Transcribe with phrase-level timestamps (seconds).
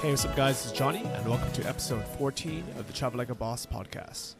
[0.00, 0.62] Hey, what's up, guys?
[0.62, 4.34] This is Johnny, and welcome to episode 14 of the Travel Like a Boss podcast.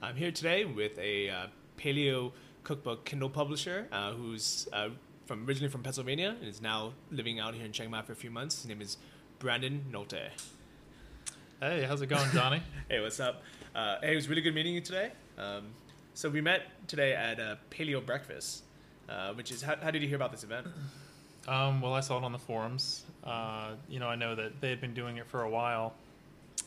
[0.00, 2.30] I'm here today with a uh, paleo
[2.62, 4.90] cookbook Kindle publisher uh, who's uh,
[5.26, 8.16] from originally from Pennsylvania and is now living out here in Chiang Mai for a
[8.16, 8.62] few months.
[8.62, 8.98] His name is
[9.40, 10.28] Brandon Nolte.
[11.60, 12.62] Hey, how's it going, Johnny?
[12.88, 13.42] hey, what's up?
[13.74, 15.10] Uh, hey, it was really good meeting you today.
[15.36, 15.66] Um,
[16.14, 18.62] so we met today at a paleo breakfast,
[19.08, 20.68] uh, which is how, how did you hear about this event?
[21.48, 23.02] Um, well, I saw it on the forums.
[23.24, 25.94] Uh, you know, I know that they had been doing it for a while,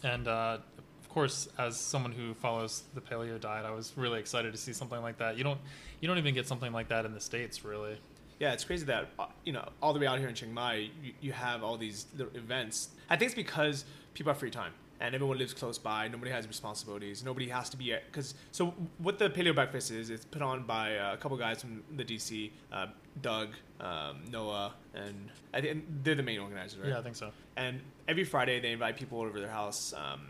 [0.03, 0.57] and uh,
[1.01, 4.73] of course, as someone who follows the paleo diet, I was really excited to see
[4.73, 5.37] something like that.
[5.37, 5.59] You don't,
[5.99, 7.97] you don't even get something like that in the states, really.
[8.39, 10.89] Yeah, it's crazy that uh, you know all the way out here in Chiang Mai,
[11.01, 12.05] you, you have all these
[12.35, 12.89] events.
[13.09, 14.73] I think it's because people have free time
[15.03, 16.07] and everyone lives close by.
[16.07, 17.23] Nobody has responsibilities.
[17.23, 18.33] Nobody has to be because.
[18.51, 21.83] So what the paleo breakfast is, it's put on by uh, a couple guys from
[21.95, 22.87] the DC, uh,
[23.21, 26.89] Doug, um, Noah, and I think they're the main organizers, right?
[26.89, 27.31] Yeah, I think so.
[27.57, 30.21] And every Friday they invite people over to their house um,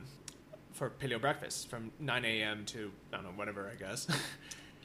[0.72, 2.66] for paleo breakfast from 9 a.m.
[2.66, 4.08] to I don't know whatever I guess.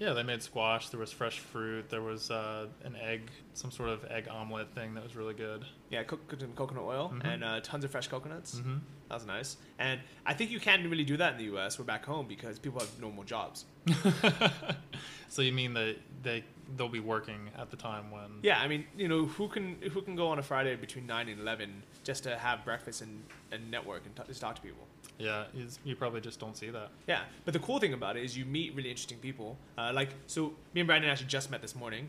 [0.00, 0.90] Yeah, they made squash.
[0.90, 1.90] There was fresh fruit.
[1.90, 3.22] There was uh, an egg,
[3.54, 5.64] some sort of egg omelet thing that was really good.
[5.90, 7.24] Yeah, cooked in coconut oil Mhm.
[7.34, 8.60] and uh, tons of fresh coconuts.
[8.60, 8.76] Mm-hmm.
[9.08, 9.56] That was nice.
[9.78, 11.78] And I think you can't really do that in the U.S.
[11.78, 13.64] We're back home because people have normal jobs.
[15.28, 16.44] so you mean that they
[16.76, 18.40] they'll be working at the time when?
[18.42, 21.28] Yeah, I mean, you know, who can who can go on a Friday between nine
[21.28, 24.86] and eleven just to have breakfast and, and network and t- just talk to people?
[25.18, 25.44] Yeah,
[25.84, 26.90] you probably just don't see that.
[27.06, 29.56] Yeah, but the cool thing about it is you meet really interesting people.
[29.76, 32.08] Uh, like, so me and Brandon actually just met this morning,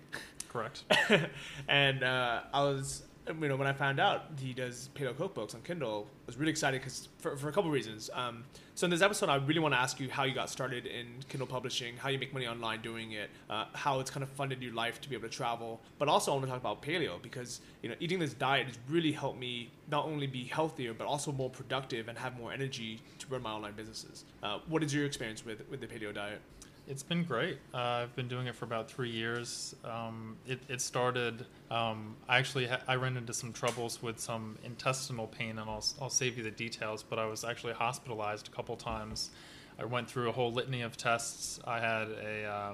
[0.49, 0.83] Correct.
[1.67, 5.61] and uh, I was, you know, when I found out he does paleo cookbooks on
[5.61, 8.09] Kindle, I was really excited because for, for a couple of reasons.
[8.13, 8.43] Um,
[8.75, 11.07] so in this episode, I really want to ask you how you got started in
[11.27, 14.61] Kindle publishing, how you make money online doing it, uh, how it's kind of funded
[14.61, 17.21] your life to be able to travel, but also I want to talk about paleo
[17.21, 21.07] because you know eating this diet has really helped me not only be healthier but
[21.07, 24.25] also more productive and have more energy to run my online businesses.
[24.41, 26.41] Uh, what is your experience with with the paleo diet?
[26.89, 27.59] It's been great.
[27.71, 29.75] Uh, I've been doing it for about three years.
[29.85, 31.45] Um, it, it started.
[31.69, 35.85] Um, I actually ha- I ran into some troubles with some intestinal pain, and I'll
[36.01, 37.03] I'll save you the details.
[37.03, 39.29] But I was actually hospitalized a couple times.
[39.77, 41.59] I went through a whole litany of tests.
[41.63, 42.73] I had a uh,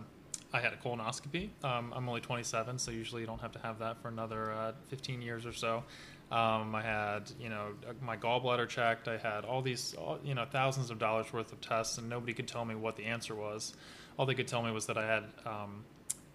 [0.53, 1.49] I had a colonoscopy.
[1.65, 4.71] Um, I'm only 27, so usually you don't have to have that for another uh,
[4.87, 5.83] 15 years or so.
[6.31, 9.09] Um, I had, you know, my gallbladder checked.
[9.09, 9.93] I had all these,
[10.23, 13.03] you know, thousands of dollars worth of tests, and nobody could tell me what the
[13.03, 13.75] answer was.
[14.17, 15.83] All they could tell me was that I had um,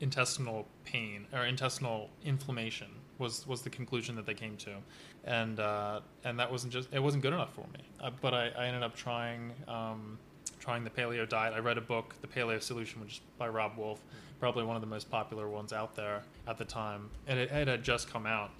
[0.00, 4.76] intestinal pain or intestinal inflammation was was the conclusion that they came to,
[5.24, 7.84] and uh, and that wasn't just it wasn't good enough for me.
[8.00, 9.52] Uh, but I, I ended up trying.
[9.68, 10.18] Um,
[10.58, 11.54] trying the paleo diet.
[11.54, 14.04] I read a book, The Paleo Solution, which is by Robb Wolf,
[14.38, 17.66] probably one of the most popular ones out there at the time, and it, it
[17.66, 18.50] had just come out.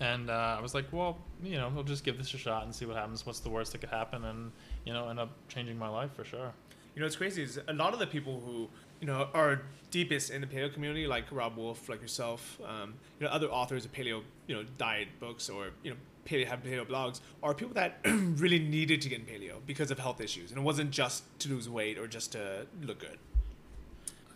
[0.00, 2.74] And uh, I was like, well, you know, I'll just give this a shot and
[2.74, 3.26] see what happens.
[3.26, 4.24] What's the worst that could happen?
[4.24, 4.52] And
[4.84, 6.52] you know, end up changing my life for sure.
[6.94, 8.68] You know, what's crazy is a lot of the people who
[9.00, 13.26] you know are deepest in the paleo community, like Robb Wolf, like yourself, um, you
[13.26, 15.96] know, other authors of paleo, you know, diet books or you know,
[16.26, 19.98] paleo have paleo blogs, are people that really needed to get in paleo because of
[19.98, 23.18] health issues, and it wasn't just to lose weight or just to look good.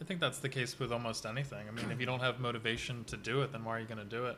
[0.01, 1.67] I think that's the case with almost anything.
[1.69, 3.99] I mean, if you don't have motivation to do it, then why are you going
[3.99, 4.37] to do it?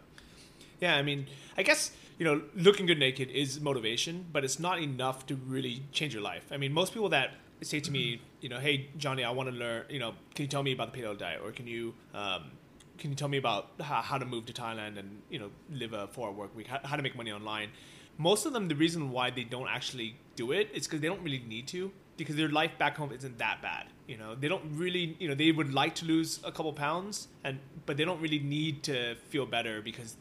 [0.80, 4.80] Yeah, I mean, I guess you know, looking good naked is motivation, but it's not
[4.80, 6.46] enough to really change your life.
[6.50, 9.54] I mean, most people that say to me, you know, hey Johnny, I want to
[9.54, 9.84] learn.
[9.88, 12.50] You know, can you tell me about the paleo diet, or can you um,
[12.98, 15.92] can you tell me about how, how to move to Thailand and you know live
[15.92, 17.70] a four hour work week, how, how to make money online?
[18.18, 21.22] Most of them, the reason why they don't actually do it is because they don't
[21.22, 23.86] really need to, because their life back home isn't that bad.
[24.06, 27.28] You know, they don't really, you know, they would like to lose a couple pounds,
[27.44, 30.16] and but they don't really need to feel better because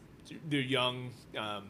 [0.50, 1.12] they're young.
[1.38, 1.70] Um,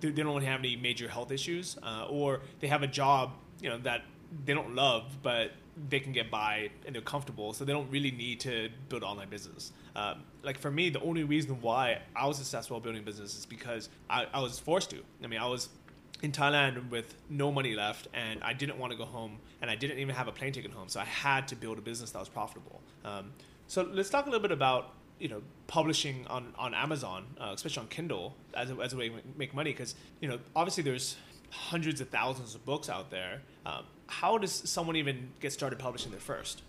[0.00, 3.78] they, don't have any major health issues, uh, or they have a job, you know,
[3.78, 4.02] that
[4.44, 5.52] they don't love, but
[5.88, 9.28] they can get by and they're comfortable, so they don't really need to build online
[9.28, 9.72] business.
[9.96, 13.88] Um, like for me, the only reason why I was successful building business is because
[14.08, 14.98] I, I was forced to.
[15.22, 15.68] I mean, I was
[16.22, 19.74] in Thailand with no money left, and I didn't want to go home, and I
[19.74, 22.18] didn't even have a plane ticket home, so I had to build a business that
[22.18, 22.80] was profitable.
[23.04, 23.32] Um,
[23.66, 27.82] so let's talk a little bit about you know publishing on on Amazon, uh, especially
[27.82, 31.16] on Kindle, as a, as a way to make money, because you know obviously there's
[31.50, 33.42] hundreds of thousands of books out there.
[33.66, 36.62] Um, how does someone even get started publishing their first?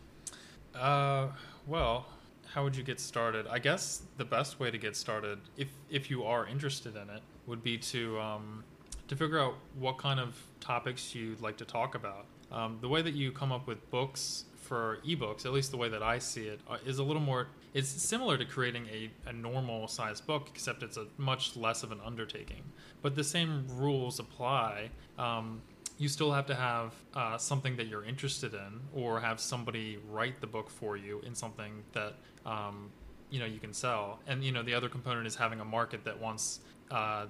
[0.75, 1.27] Uh,
[1.67, 2.05] well,
[2.53, 3.47] how would you get started?
[3.47, 7.21] I guess the best way to get started, if if you are interested in it,
[7.47, 8.63] would be to um,
[9.07, 12.25] to figure out what kind of topics you'd like to talk about.
[12.51, 15.89] Um, the way that you come up with books for ebooks, at least the way
[15.89, 17.47] that I see it, uh, a little more.
[17.73, 21.91] It's similar to creating a, a normal size book, except it's a much less of
[21.91, 22.63] an undertaking.
[23.01, 24.91] But the same rules apply.
[25.17, 25.61] Um,
[25.97, 30.41] you still have to have uh, something that you're interested in, or have somebody write
[30.41, 32.15] the book for you in something that
[32.45, 32.89] um,
[33.29, 34.19] you know you can sell.
[34.27, 37.25] And you know the other component is having a market that wants uh,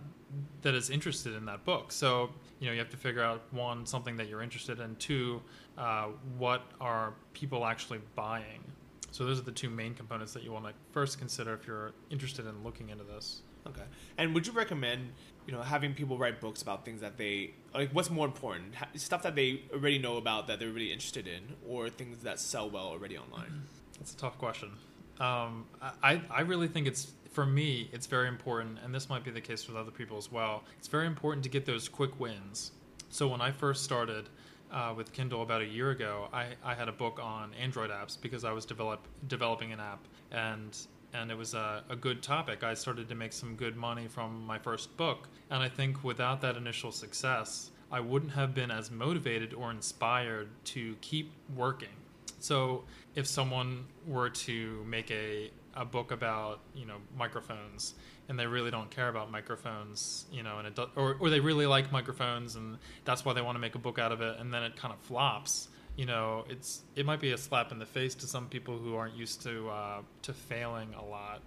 [0.62, 1.92] that is interested in that book.
[1.92, 2.30] So
[2.60, 5.42] you know you have to figure out one something that you're interested in, two
[5.78, 8.64] uh, what are people actually buying.
[9.12, 11.92] So those are the two main components that you want to first consider if you're
[12.10, 13.42] interested in looking into this.
[13.72, 13.88] Okay.
[14.18, 15.10] And would you recommend,
[15.48, 17.92] you know, having people write books about things that they like?
[17.92, 21.90] What's more important, stuff that they already know about that they're really interested in, or
[21.90, 23.64] things that sell well already online?
[23.98, 24.70] That's a tough question.
[25.20, 29.32] Um, I I really think it's for me it's very important, and this might be
[29.32, 30.64] the case with other people as well.
[30.78, 32.72] It's very important to get those quick wins.
[33.10, 34.30] So when I first started.
[34.74, 38.16] Uh, with Kindle about a year ago, I, I had a book on Android apps
[38.22, 40.78] because I was develop, developing an app, and
[41.14, 42.64] and it was a, a, good topic.
[42.64, 45.28] I started to make some good money from my first book.
[45.50, 50.50] And I think without that initial success, I wouldn't have been as motivated or inspired
[50.66, 51.90] to keep working.
[52.40, 52.84] So
[53.16, 57.94] if someone were to make a, a book about, you know, microphones
[58.30, 61.42] and they really don't care about microphones, you know, and it do, or, or they
[61.42, 64.40] really like microphones and that's why they want to make a book out of it
[64.40, 65.68] and then it kind of flops
[66.02, 68.96] you know, it's it might be a slap in the face to some people who
[68.96, 71.42] aren't used to uh, to failing a lot.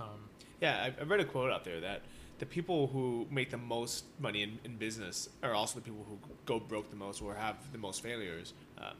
[0.00, 0.18] Um,
[0.60, 2.02] yeah, I, I read a quote out there that
[2.40, 6.18] the people who make the most money in, in business are also the people who
[6.44, 8.54] go broke the most or have the most failures.
[8.78, 8.96] Um,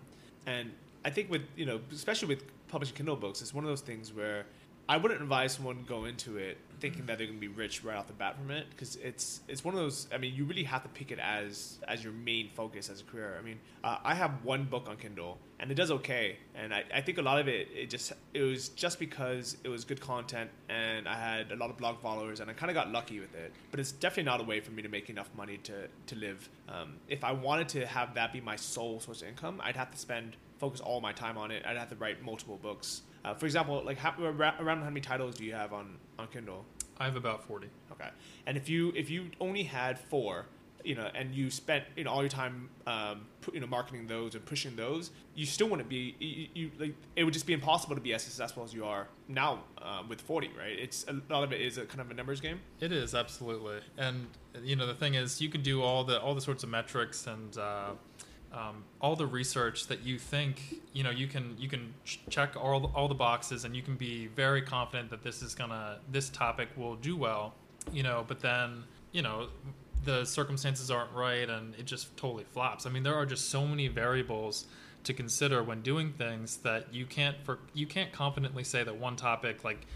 [0.46, 0.70] and
[1.04, 4.12] I think with you know, especially with publishing Kindle books, it's one of those things
[4.12, 4.46] where
[4.88, 7.96] I wouldn't advise someone go into it thinking that they're going to be rich right
[7.96, 10.08] off the bat from it because it's it's one of those.
[10.12, 13.04] I mean, you really have to pick it as as your main focus as a
[13.04, 13.36] career.
[13.38, 16.84] I mean, uh, I have one book on Kindle and it does okay, and I,
[16.92, 20.00] I think a lot of it it just it was just because it was good
[20.00, 23.20] content and I had a lot of blog followers and I kind of got lucky
[23.20, 23.52] with it.
[23.70, 26.48] But it's definitely not a way for me to make enough money to to live.
[26.68, 29.90] Um, if I wanted to have that be my sole source of income, I'd have
[29.90, 31.64] to spend focus all my time on it.
[31.66, 33.02] I'd have to write multiple books.
[33.24, 36.64] Uh, for example, like how, around how many titles do you have on, on Kindle?
[36.98, 37.68] I have about forty.
[37.92, 38.08] Okay,
[38.46, 40.46] and if you if you only had four,
[40.84, 44.34] you know, and you spent you know all your time um, you know marketing those
[44.34, 47.96] and pushing those, you still wouldn't be you, you, like it would just be impossible
[47.96, 50.78] to be as successful as you are now uh, with forty, right?
[50.78, 52.60] It's a lot of it is a kind of a numbers game.
[52.80, 54.26] It is absolutely, and
[54.62, 57.26] you know the thing is you can do all the all the sorts of metrics
[57.26, 57.56] and.
[57.56, 57.90] Uh,
[58.54, 62.54] um, all the research that you think you know you can you can ch- check
[62.56, 65.98] all the, all the boxes and you can be very confident that this is gonna
[66.10, 67.54] this topic will do well
[67.92, 69.48] you know but then you know
[70.04, 72.86] the circumstances aren't right and it just totally flops.
[72.86, 74.66] I mean there are just so many variables
[75.04, 79.16] to consider when doing things that you can't for you can't confidently say that one
[79.16, 79.86] topic like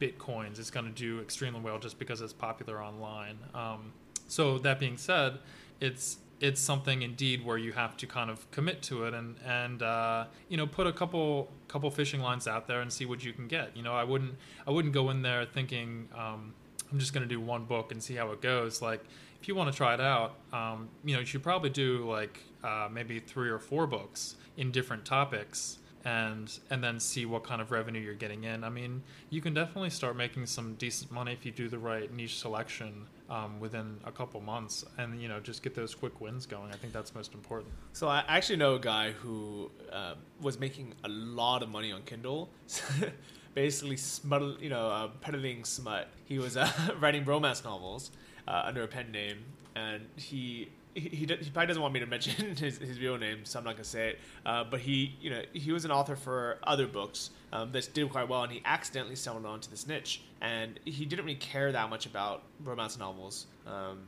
[0.00, 3.38] bitcoins is going to do extremely well just because it's popular online.
[3.54, 3.92] Um,
[4.26, 5.38] so that being said
[5.80, 9.82] it's it's something indeed where you have to kind of commit to it and and
[9.82, 13.32] uh, you know put a couple couple fishing lines out there and see what you
[13.32, 13.76] can get.
[13.76, 14.34] You know, I wouldn't
[14.66, 16.54] I wouldn't go in there thinking um,
[16.90, 18.80] I'm just going to do one book and see how it goes.
[18.80, 19.04] Like
[19.40, 22.42] if you want to try it out, um, you know, you should probably do like
[22.62, 27.60] uh, maybe three or four books in different topics and and then see what kind
[27.60, 28.64] of revenue you're getting in.
[28.64, 32.12] I mean, you can definitely start making some decent money if you do the right
[32.12, 36.46] niche selection um, within a couple months, and you know just get those quick wins
[36.46, 36.70] going.
[36.72, 37.72] I think that's most important.
[37.92, 42.02] So I actually know a guy who uh, was making a lot of money on
[42.02, 42.50] Kindle.
[43.54, 46.08] Basically, smut, you know, uh, peddling smut.
[46.26, 46.70] He was uh,
[47.00, 48.12] writing romance novels
[48.46, 49.38] uh, under a pen name,
[49.74, 50.68] and he
[51.00, 53.64] he, he, he, probably doesn't want me to mention his, his real name, so I'm
[53.64, 54.18] not gonna say it.
[54.44, 58.10] Uh, but he, you know, he was an author for other books um, that did
[58.10, 60.22] quite well, and he accidentally stumbled onto this niche.
[60.40, 64.00] And he didn't really care that much about romance novels, um,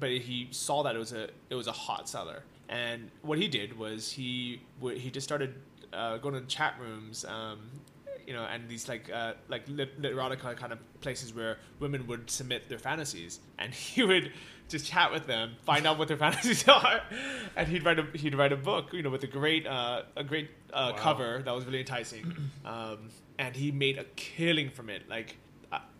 [0.00, 2.42] but, he saw that it was a it was a hot seller.
[2.68, 5.54] And what he did was he he just started
[5.92, 7.24] uh, going to chat rooms.
[7.24, 7.58] Um,
[8.28, 12.28] you know, and these like uh, like lit- erotica kind of places where women would
[12.28, 14.32] submit their fantasies, and he would
[14.68, 17.00] just chat with them, find out what their fantasies are,
[17.56, 20.22] and he'd write a he'd write a book, you know, with a great uh, a
[20.22, 21.02] great uh, wow.
[21.02, 23.08] cover that was really enticing, um,
[23.38, 25.08] and he made a killing from it.
[25.08, 25.38] Like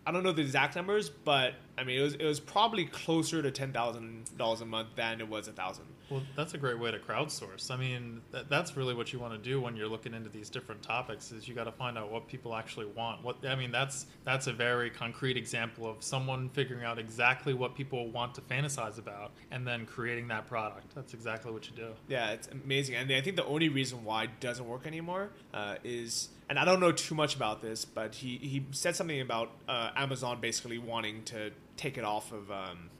[0.09, 3.43] I, don't know the exact numbers, but I mean, it was it was probably closer
[3.43, 5.85] to ten thousand dollars a month than it was a thousand.
[6.11, 7.71] Well, that's a great way to crowdsource.
[7.71, 10.49] I mean, that, that's really what you want to do when you're looking into these
[10.49, 11.33] different topics.
[11.33, 13.23] Is you got to find out what people actually want.
[13.23, 17.75] What I mean, that's that's a very concrete example of someone figuring out exactly what
[17.75, 20.95] people want to fantasize about, and then creating that product.
[20.95, 21.88] That's exactly what you do.
[22.09, 25.77] Yeah, it's amazing, and I think the only reason why it doesn't work anymore uh,
[25.85, 29.52] is, and I don't know too much about this, but he he said something about
[29.69, 32.50] uh, Amazon basically wanting to take it off of.
[32.50, 32.90] Um,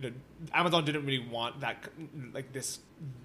[0.00, 0.16] you know,
[0.54, 1.88] Amazon didn't really want that
[2.32, 2.78] like this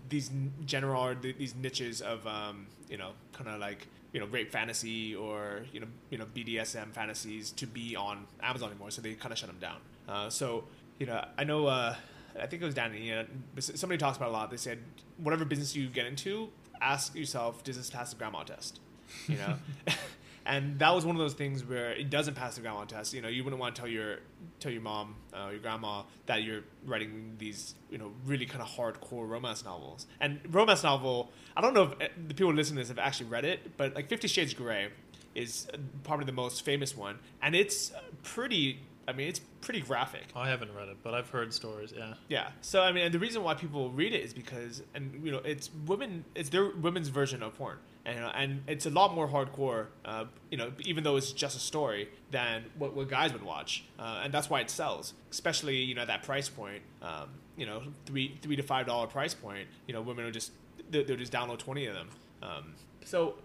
[0.09, 0.31] these
[0.65, 5.61] general these niches of um, you know kind of like you know rape fantasy or
[5.71, 9.37] you know you know BDSM fantasies to be on Amazon anymore, so they kind of
[9.37, 9.77] shut them down.
[10.07, 10.65] Uh, so
[10.99, 11.95] you know I know uh,
[12.39, 13.07] I think it was Danny.
[13.07, 13.25] You know,
[13.59, 14.49] somebody talks about a lot.
[14.49, 14.79] They said
[15.17, 16.49] whatever business you get into,
[16.81, 18.79] ask yourself, does this pass the grandma test?
[19.27, 19.55] You know.
[20.45, 23.13] and that was one of those things where it doesn't pass the grandma test.
[23.13, 24.17] You know, you wouldn't want to tell your
[24.59, 28.67] tell your mom, uh, your grandma, that you're writing these, you know, really kind of
[28.67, 30.05] hardcore romance novels.
[30.19, 33.29] And romance novel, I don't know if eh, the people listening to this have actually
[33.29, 34.89] read it, but like Fifty Shades Grey
[35.35, 35.67] is
[36.03, 37.91] probably the most famous one, and it's
[38.23, 38.79] pretty.
[39.05, 40.27] I mean, it's pretty graphic.
[40.33, 41.93] I haven't read it, but I've heard stories.
[41.93, 42.13] Yeah.
[42.29, 42.47] Yeah.
[42.61, 45.39] So I mean, and the reason why people read it is because, and you know,
[45.39, 46.23] it's women.
[46.35, 50.57] It's their women's version of porn and and it's a lot more hardcore, uh, you
[50.57, 54.33] know, even though it's just a story than what, what guys would watch, uh, and
[54.33, 58.55] that's why it sells, especially you know that price point, um, you know, three three
[58.55, 59.67] to five dollar price point.
[59.87, 60.51] You know, women will just
[60.91, 62.09] they'll, they'll just download twenty of them.
[62.41, 62.73] Um,
[63.05, 63.35] so,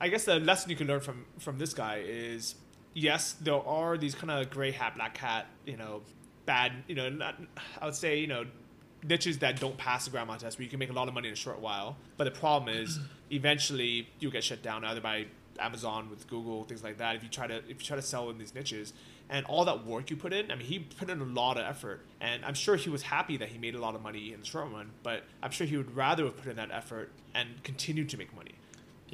[0.00, 2.54] I guess the lesson you can learn from from this guy is
[2.94, 6.02] yes, there are these kind of gray hat, black hat, you know,
[6.46, 7.34] bad, you know, not,
[7.80, 8.44] I would say, you know,
[9.06, 11.28] niches that don't pass the grandma test where you can make a lot of money
[11.28, 11.96] in a short while.
[12.16, 12.98] But the problem is
[13.30, 15.26] eventually you'll get shut down either by
[15.58, 17.16] Amazon with Google, things like that.
[17.16, 18.92] If you try to if you try to sell in these niches
[19.30, 21.64] and all that work you put in, I mean he put in a lot of
[21.64, 24.40] effort and I'm sure he was happy that he made a lot of money in
[24.40, 27.62] the short run, but I'm sure he would rather have put in that effort and
[27.62, 28.54] continue to make money.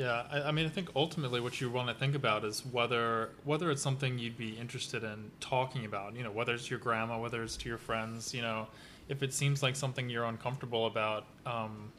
[0.01, 3.29] Yeah, I, I, mean, I think ultimately what you want to think about is whether
[3.45, 6.17] whether it's something you'd be interested in talking about.
[6.17, 8.33] You know, whether it's your grandma, whether it's to your friends.
[8.33, 8.67] You know,
[9.11, 11.93] if it seems like something you're uncomfortable about, um,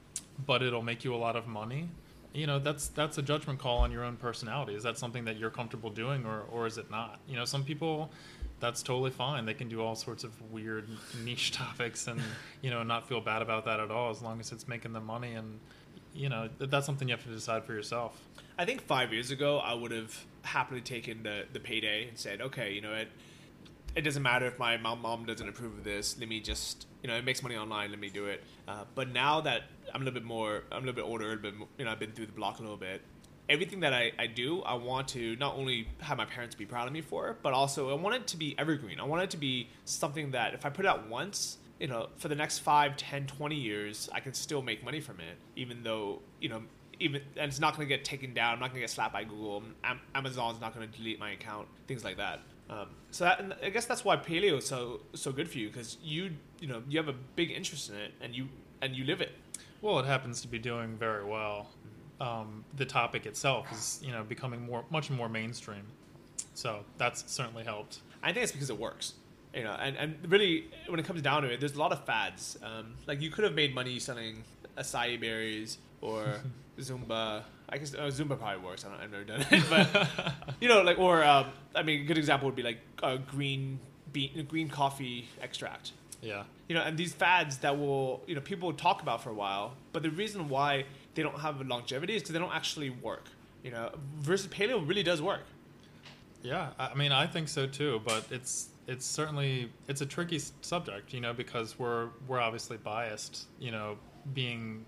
[0.48, 1.90] but it'll make you a lot of money,
[2.34, 4.74] you know that's that's a judgment call on your own personality.
[4.74, 7.20] Is that something that you're comfortable doing, or or is it not?
[7.28, 8.10] You know, some people
[8.60, 9.46] that's totally fine.
[9.46, 10.88] They can do all sorts of weird
[11.24, 12.22] niche topics and
[12.62, 15.06] you know not feel bad about that at all as long as it's making them
[15.06, 15.60] money and
[16.14, 18.20] you know that's something you have to decide for yourself.
[18.58, 22.42] I think five years ago I would have happily taken the the payday and said,
[22.42, 23.10] okay, you know it
[23.96, 26.18] it doesn't matter if my mom, mom doesn't approve of this.
[26.18, 27.90] Let me just, you know, it makes money online.
[27.90, 28.44] Let me do it.
[28.68, 29.64] Uh, but now that
[29.94, 32.12] I'm a little bit more, I'm a little bit older, bit, you know, I've been
[32.12, 33.02] through the block a little bit.
[33.50, 36.88] Everything that I, I do, I want to not only have my parents be proud
[36.88, 39.00] of me for, but also I want it to be evergreen.
[39.00, 42.10] I want it to be something that if I put it out once, you know,
[42.18, 45.82] for the next 5, 10, 20 years, I can still make money from it, even
[45.82, 46.62] though, you know,
[47.00, 48.54] even and it's not going to get taken down.
[48.54, 49.64] I'm not going to get slapped by Google.
[50.14, 51.68] Amazon's not going to delete my account.
[51.88, 52.42] Things like that.
[52.70, 55.98] Um, so that, I guess that's why paleo is so so good for you because
[56.04, 58.48] you you know you have a big interest in it and you
[58.84, 59.32] and you live it.
[59.82, 61.72] Well, it happens to be doing very well.
[62.20, 65.88] Um, the topic itself is you know becoming more much more mainstream,
[66.54, 68.02] so that's certainly helped.
[68.22, 69.14] I think it's because it works.
[69.54, 72.06] You know, and, and really when it comes down to it, there's a lot of
[72.06, 72.58] fads.
[72.64, 74.44] Um, like you could have made money selling
[74.78, 76.42] acai berries or
[76.80, 77.44] Zumba.
[77.68, 78.86] I guess uh, Zumba probably works.
[78.86, 82.06] I don't, I've never done it, but you know, like or um, I mean, a
[82.06, 83.80] good example would be like uh, green
[84.12, 85.92] bean, green coffee extract.
[86.22, 86.44] Yeah.
[86.68, 89.76] You know, and these fads that will you know people talk about for a while,
[89.92, 93.26] but the reason why they don't have longevity is because they don't actually work.
[93.64, 95.44] You know, versus paleo really does work.
[96.42, 98.02] Yeah, I mean, I think so too.
[98.06, 103.48] But it's it's certainly it's a tricky subject, you know, because we're we're obviously biased,
[103.60, 103.98] you know,
[104.34, 104.86] being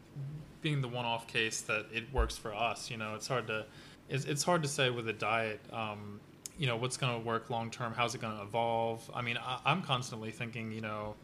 [0.62, 2.90] being the one-off case that it works for us.
[2.90, 3.66] You know, it's hard to
[4.10, 5.62] it's, it's hard to say with a diet.
[5.72, 6.20] Um,
[6.58, 7.94] you know, what's going to work long term?
[7.96, 9.10] How's it going to evolve?
[9.14, 11.16] I mean, I, I'm constantly thinking, you know,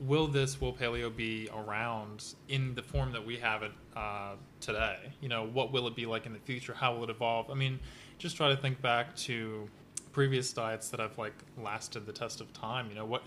[0.00, 4.98] will this will paleo be around in the form that we have it uh, today
[5.20, 7.54] you know what will it be like in the future how will it evolve i
[7.54, 7.78] mean
[8.18, 9.68] just try to think back to
[10.14, 13.22] previous diets that have like lasted the test of time you know what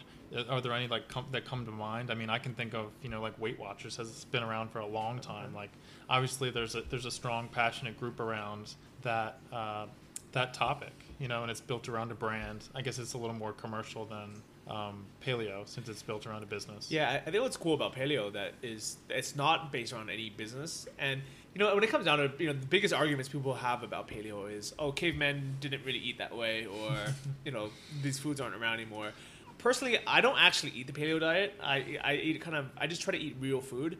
[0.49, 2.11] are there any like com- that come to mind?
[2.11, 4.79] I mean, I can think of you know like Weight Watchers has been around for
[4.79, 5.55] a long time.
[5.55, 5.69] Like
[6.09, 9.85] obviously there's a there's a strong passionate group around that uh,
[10.33, 12.65] that topic, you know, and it's built around a brand.
[12.75, 16.45] I guess it's a little more commercial than um, paleo since it's built around a
[16.45, 16.91] business.
[16.91, 20.29] Yeah, I- I think what's cool about paleo that is it's not based on any
[20.29, 21.21] business, and
[21.53, 24.07] you know when it comes down to you know the biggest arguments people have about
[24.07, 26.91] paleo is oh cavemen didn't really eat that way or
[27.45, 27.69] you know
[28.01, 29.11] these foods aren't around anymore.
[29.57, 31.55] Personally, I don't actually eat the paleo diet.
[31.61, 33.97] I I eat kind of I just try to eat real food.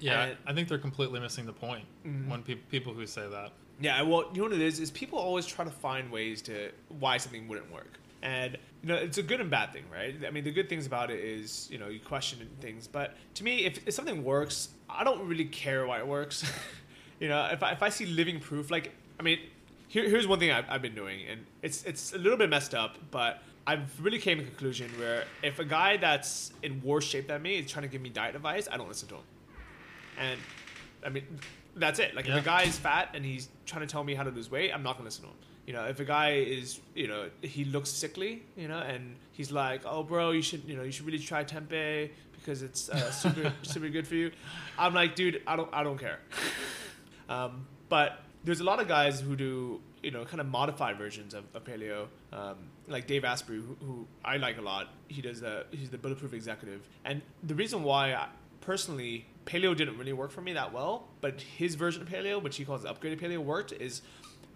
[0.00, 2.28] Yeah, And- I think they're completely missing the point mm-hmm.
[2.28, 3.52] when pe- people who say that.
[3.80, 4.80] Yeah, well, you know what it is?
[4.80, 8.96] Is people always try to find ways to why something wouldn't work, and you know
[8.96, 10.14] it's a good and bad thing, right?
[10.26, 13.44] I mean, the good things about it is you know you question things, but to
[13.44, 16.44] me, if, if something works, I don't really care why it works.
[17.20, 19.38] you know, if I, if I see living proof, like I mean,
[19.88, 22.74] here, here's one thing I've, I've been doing, and it's it's a little bit messed
[22.74, 27.04] up, but I've really came to a conclusion where if a guy that's in worse
[27.04, 29.22] shape than me is trying to give me diet advice, I don't listen to him.
[30.18, 30.40] And
[31.06, 31.24] I mean,
[31.76, 32.14] that's it.
[32.16, 32.38] Like Yeah.
[32.38, 34.72] if a guy is fat and he's trying to tell me how to lose weight,
[34.74, 35.36] I'm not gonna listen to him.
[35.66, 39.52] You know, if a guy is, you know, he looks sickly, you know, and he's
[39.52, 43.10] like, "Oh, bro, you should, you know, you should really try tempeh because it's uh,
[43.22, 44.32] super, super good for you."
[44.78, 46.18] I'm like, dude, I don't, I don't care.
[47.28, 51.32] Um, but there's a lot of guys who do, you know, kind of modified versions
[51.32, 52.56] of, of paleo, um,
[52.88, 54.88] like Dave Asprey, who, who I like a lot.
[55.06, 58.26] He does the, he's the bulletproof executive, and the reason why I,
[58.62, 62.56] personally paleo didn't really work for me that well, but his version of paleo, which
[62.56, 63.72] he calls upgraded paleo, worked.
[63.72, 64.02] Is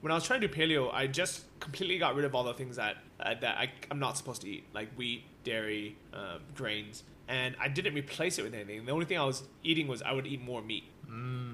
[0.00, 2.54] when I was trying to do paleo, I just completely got rid of all the
[2.54, 7.02] things that uh, that I, I'm not supposed to eat, like wheat, dairy, um, grains,
[7.28, 8.84] and I didn't replace it with anything.
[8.84, 10.84] The only thing I was eating was I would eat more meat,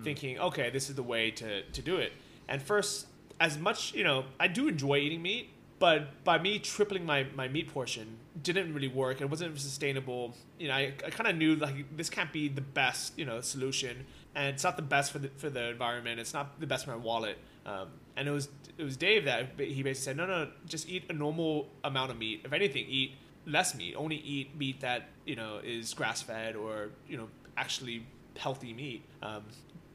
[0.02, 2.12] thinking, okay, this is the way to to do it.
[2.48, 3.06] And first,
[3.40, 7.48] as much you know, I do enjoy eating meat, but by me tripling my, my
[7.48, 9.20] meat portion didn't really work.
[9.20, 10.34] It wasn't sustainable.
[10.58, 13.40] You know, I, I kind of knew like this can't be the best you know
[13.40, 16.20] solution, and it's not the best for the for the environment.
[16.20, 17.38] It's not the best for my wallet.
[17.64, 21.04] Um, and it was it was Dave that he basically said, no, no, just eat
[21.08, 22.42] a normal amount of meat.
[22.44, 23.12] If anything, eat
[23.46, 23.94] less meat.
[23.96, 29.02] Only eat meat that you know is grass fed or you know actually healthy meat.
[29.22, 29.44] Um,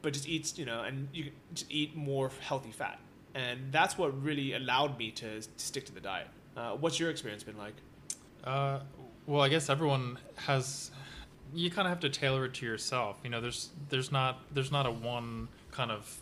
[0.02, 3.00] but just eat you know, and you just eat more healthy fat.
[3.36, 6.28] And that's what really allowed me to, to stick to the diet.
[6.56, 7.76] Uh, what's your experience been like?
[8.44, 8.80] Uh,
[9.28, 10.92] well, I guess everyone has.
[11.54, 13.18] You kind of have to tailor it to yourself.
[13.24, 16.20] You know, there's there's not there's not a one kind of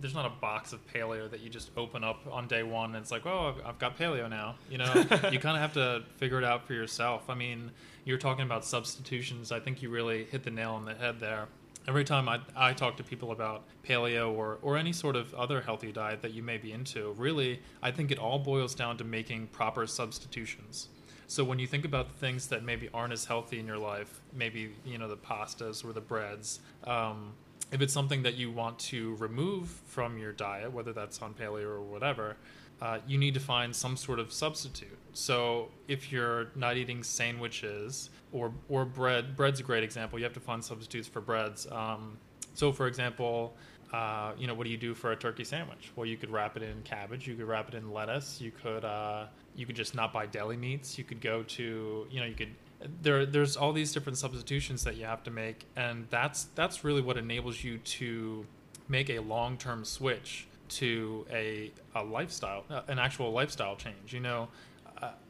[0.00, 3.02] there's not a box of paleo that you just open up on day one and
[3.02, 4.56] it's like, oh, I've- I've got paleo now.
[4.70, 4.92] You know,
[5.30, 7.28] you kind of have to figure it out for yourself.
[7.28, 7.70] I mean,
[8.04, 9.52] you're talking about substitutions.
[9.52, 11.48] I think you really hit the nail on the head there.
[11.88, 15.60] Every time I, I talk to people about paleo or, or any sort of other
[15.62, 19.04] healthy diet that you may be into, really, I think it all boils down to
[19.04, 20.88] making proper substitutions.
[21.26, 24.20] So when you think about the things that maybe aren't as healthy in your life,
[24.34, 27.32] maybe you know the pastas or the breads, um,
[27.72, 31.66] if it's something that you want to remove from your diet, whether that's on paleo
[31.66, 32.36] or whatever,
[32.80, 34.98] uh, you need to find some sort of substitute.
[35.12, 40.18] So if you're not eating sandwiches or or bread, bread's a great example.
[40.18, 41.66] You have to find substitutes for breads.
[41.70, 42.18] Um,
[42.54, 43.56] so for example.
[43.92, 45.90] Uh, you know, what do you do for a turkey sandwich?
[45.96, 47.26] Well, you could wrap it in cabbage.
[47.26, 48.40] You could wrap it in lettuce.
[48.40, 50.96] You could uh, you could just not buy deli meats.
[50.96, 52.54] You could go to you know you could
[53.02, 57.02] there there's all these different substitutions that you have to make, and that's that's really
[57.02, 58.46] what enables you to
[58.88, 64.12] make a long term switch to a a lifestyle, uh, an actual lifestyle change.
[64.12, 64.48] You know,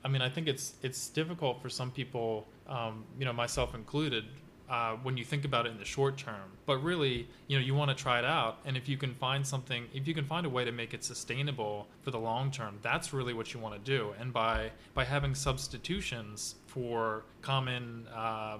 [0.05, 4.25] I mean, I think it's it's difficult for some people, um, you know, myself included,
[4.71, 6.57] uh, when you think about it in the short term.
[6.65, 9.45] But really, you know, you want to try it out, and if you can find
[9.45, 12.79] something, if you can find a way to make it sustainable for the long term,
[12.81, 14.15] that's really what you want to do.
[14.21, 18.59] And by by having substitutions for common uh,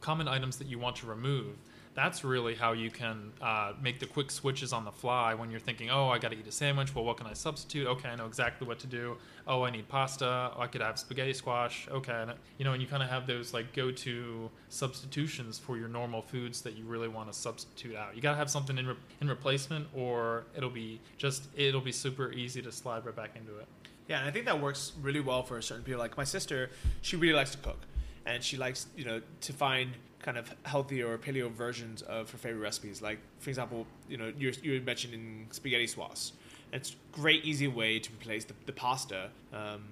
[0.00, 1.54] common items that you want to remove.
[1.94, 5.60] That's really how you can uh, make the quick switches on the fly when you're
[5.60, 6.94] thinking, oh, I got to eat a sandwich.
[6.94, 7.86] Well, what can I substitute?
[7.86, 9.18] Okay, I know exactly what to do.
[9.46, 10.52] Oh, I need pasta.
[10.56, 11.86] I could have spaghetti squash.
[11.90, 15.88] Okay, and, you know, and you kind of have those like go-to substitutions for your
[15.88, 18.16] normal foods that you really want to substitute out.
[18.16, 21.92] You got to have something in, re- in replacement, or it'll be just it'll be
[21.92, 23.66] super easy to slide right back into it.
[24.08, 26.00] Yeah, and I think that works really well for a certain people.
[26.00, 26.70] Like my sister,
[27.02, 27.80] she really likes to cook,
[28.24, 32.38] and she likes you know to find kind of healthier or paleo versions of her
[32.38, 33.02] favorite recipes.
[33.02, 36.32] Like for example, you know you you mentioned in spaghetti sauce.
[36.72, 39.28] It's a great easy way to replace the, the pasta.
[39.52, 39.84] Um,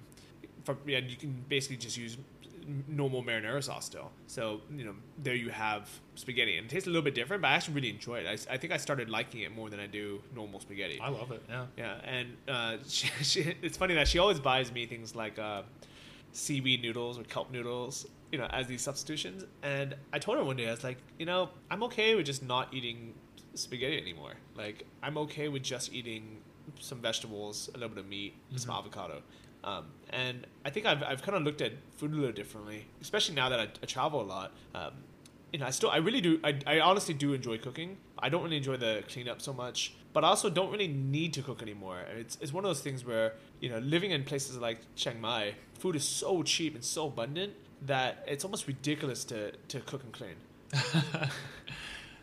[0.65, 2.17] from, yeah, you can basically just use
[2.89, 4.11] normal marinara sauce still.
[4.27, 7.49] So you know there you have spaghetti, and it tastes a little bit different, but
[7.49, 8.27] I actually really enjoy it.
[8.27, 10.99] I, I think I started liking it more than I do normal spaghetti.
[11.01, 11.43] I love it.
[11.49, 11.67] Yeah.
[11.77, 15.63] Yeah, and uh, she, she, it's funny that she always buys me things like uh,
[16.33, 19.45] seaweed noodles or kelp noodles, you know, as these substitutions.
[19.63, 22.43] And I told her one day, I was like, you know, I'm okay with just
[22.43, 23.15] not eating
[23.55, 24.35] spaghetti anymore.
[24.57, 26.39] Like, I'm okay with just eating
[26.79, 29.23] some vegetables, a little bit of meat, some avocado.
[29.65, 33.35] Um, and I think I've, I've kind of looked at food a little differently, especially
[33.35, 34.53] now that I, I travel a lot.
[34.75, 34.93] Um,
[35.53, 37.97] you know, I still, I really do, I, I honestly do enjoy cooking.
[38.19, 41.43] I don't really enjoy the cleanup so much, but I also don't really need to
[41.43, 41.99] cook anymore.
[42.17, 45.55] It's, it's one of those things where, you know, living in places like Chiang Mai,
[45.79, 47.55] food is so cheap and so abundant
[47.87, 50.37] that it's almost ridiculous to, to cook and clean.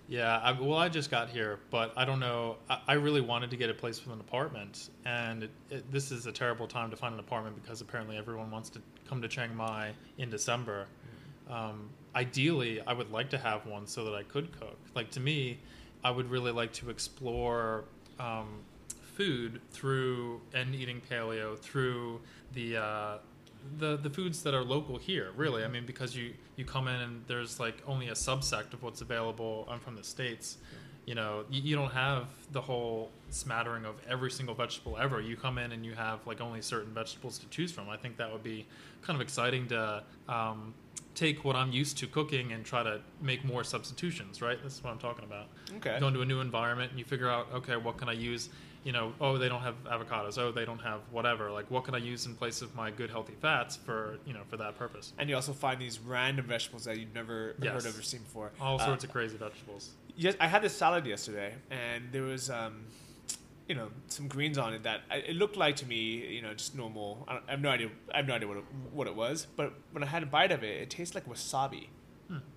[0.10, 2.56] Yeah, I, well, I just got here, but I don't know.
[2.70, 6.12] I, I really wanted to get a place with an apartment, and it, it, this
[6.12, 9.28] is a terrible time to find an apartment because apparently everyone wants to come to
[9.28, 10.86] Chiang Mai in December.
[11.50, 14.78] Um, ideally, I would like to have one so that I could cook.
[14.96, 15.60] Like to me,
[16.06, 17.84] I would really like to explore
[18.18, 18.60] um,
[19.02, 22.22] food through and eating paleo through
[22.54, 23.18] the uh,
[23.78, 25.64] the the foods that are local here really.
[25.64, 29.02] I mean because you you come in and there's like only a subsect of what's
[29.02, 30.58] available i'm from the states
[31.06, 35.20] you know you, you don't have the whole smattering of every single vegetable ever.
[35.22, 37.90] You come in and you have like only certain vegetables to choose from.
[37.90, 38.66] I think that would be
[39.02, 40.74] kind of exciting to um,
[41.16, 44.60] take what i'm used to cooking and try to make more substitutions right?
[44.62, 45.48] That's what i'm talking about.
[45.78, 46.00] Okay.
[46.00, 48.50] go into a new environment and you figure out okay what can i use
[48.84, 51.94] you know oh they don't have avocados oh they don't have whatever like what can
[51.96, 55.14] i use in place of my good healthy fats for you know for that purpose
[55.18, 57.74] And you also find these random vegetables that you've never Yes.
[57.74, 58.52] heard of or seen before.
[58.62, 62.50] all Uh, sorts of crazy vegetables Yes, I had this salad yesterday, and there was,
[62.50, 62.86] um,
[63.70, 66.74] you know, some greens on it that it looked like to me, you know, just
[66.76, 67.24] normal.
[67.28, 67.90] I, don't, I have no idea.
[68.12, 68.64] I have no idea what it,
[68.94, 71.90] what it was, but when I had a bite of it, it tasted like wasabi,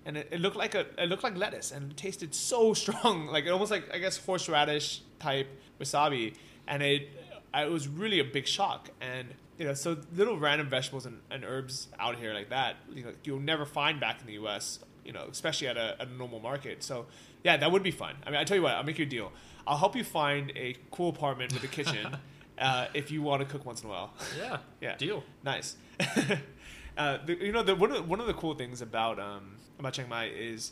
[0.05, 3.27] and it, it looked like a it looked like lettuce, and it tasted so strong,
[3.27, 5.47] like almost like I guess horseradish type
[5.81, 6.35] wasabi,
[6.67, 7.09] and it
[7.53, 11.43] it was really a big shock, and you know, so little random vegetables and, and
[11.45, 14.79] herbs out here like that, you know, you'll never find back in the U.S.
[15.05, 16.81] You know, especially at a, at a normal market.
[16.83, 17.05] So,
[17.43, 18.15] yeah, that would be fun.
[18.25, 19.31] I mean, I tell you what, I'll make you a deal.
[19.67, 22.17] I'll help you find a cool apartment with a kitchen
[22.59, 24.13] uh, if you want to cook once in a while.
[24.37, 24.95] yeah Yeah.
[24.97, 25.75] deal Nice.
[26.97, 29.57] uh, the, you know, the, one of the, one of the cool things about um,
[29.79, 30.71] about Chiang Mai is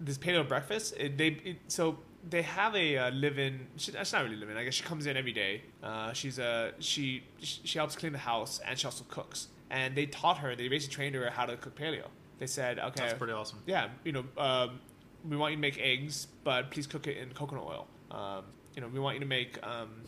[0.00, 0.94] this paleo breakfast.
[0.96, 3.66] It, they it, so they have a uh, live-in.
[3.76, 4.56] She, that's not really live-in.
[4.56, 5.62] I guess she comes in every day.
[5.82, 9.48] Uh, she's a she she helps clean the house and she also cooks.
[9.70, 10.56] And they taught her.
[10.56, 12.06] They basically trained her how to cook paleo.
[12.38, 14.80] They said, okay, that's pretty awesome yeah, you know, um,
[15.28, 17.86] we want you to make eggs, but please cook it in coconut oil.
[18.10, 20.02] Um, you know, we want you to make um,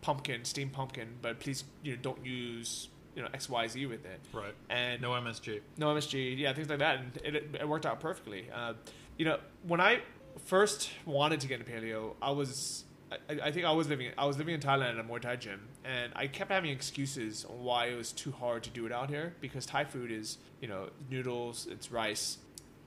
[0.00, 4.04] pumpkin, steamed pumpkin, but please, you know, don't use you know X Y Z with
[4.04, 4.20] it.
[4.32, 8.00] right And no msg no MSG, yeah, things like that, and it, it worked out
[8.00, 8.48] perfectly.
[8.54, 8.74] Uh,
[9.16, 10.00] you know, when I
[10.44, 14.26] first wanted to get into paleo, I was, I, I think I was living, I
[14.26, 17.62] was living in Thailand at a Muay Thai gym, and I kept having excuses on
[17.62, 20.68] why it was too hard to do it out here because Thai food is, you
[20.68, 22.38] know, noodles, it's rice.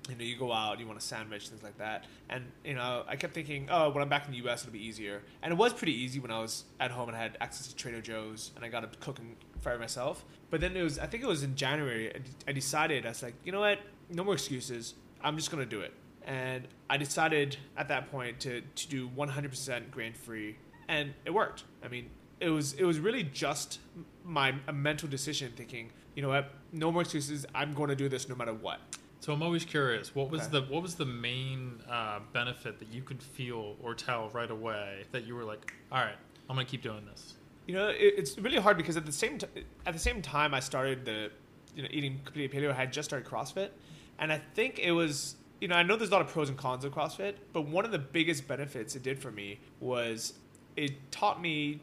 [0.07, 3.03] You know, you go out, you want a sandwich, things like that, and you know,
[3.07, 5.57] I kept thinking, oh, when I'm back in the U.S., it'll be easier, and it
[5.57, 8.49] was pretty easy when I was at home and I had access to Trader Joe's,
[8.55, 10.25] and I got to cook and fire myself.
[10.49, 12.11] But then it was, I think it was in January,
[12.47, 15.81] I decided, I was like, you know what, no more excuses, I'm just gonna do
[15.81, 15.93] it,
[16.29, 20.55] and I decided at that point to to do 100% grain free,
[20.87, 21.63] and it worked.
[21.83, 22.05] I mean,
[22.39, 23.79] it was it was really just
[24.23, 28.07] my a mental decision, thinking, you know what, no more excuses, I'm going to do
[28.15, 28.79] this no matter what.
[29.25, 30.51] so i'm always curious what was Okay.
[30.55, 31.59] the what was the main
[31.97, 36.01] uh, benefit that you could feel or tell right away that you were like all
[36.07, 37.21] right i'm gonna keep doing this
[37.69, 40.51] You know, it, it's really hard because at the same t- at the same time
[40.59, 41.19] I started the,
[41.75, 42.69] you know, eating completely paleo.
[42.75, 43.69] I had just started CrossFit,
[44.21, 45.15] and I think it was,
[45.61, 47.85] you know, I know there's a lot of pros and cons of CrossFit, but one
[47.85, 50.33] of the biggest benefits it did for me was
[50.75, 51.81] it taught me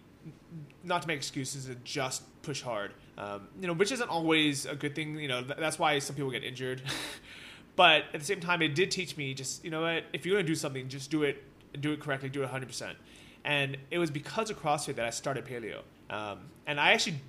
[0.82, 2.92] not to make excuses and just push hard.
[3.18, 5.18] Um, you know, which isn't always a good thing.
[5.18, 6.82] You know, th- that's why some people get injured.
[7.76, 10.36] but at the same time, it did teach me just, you know what, if you're
[10.36, 11.42] gonna do something, just do it,
[11.80, 12.96] do it correctly, do it 100 percent.
[13.44, 15.82] And it was because of CrossFit that I started paleo.
[16.10, 17.20] Um, and I actually,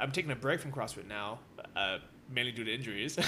[0.00, 1.40] I'm taking a break from CrossFit now,
[1.74, 1.98] uh,
[2.30, 3.18] mainly due to injuries.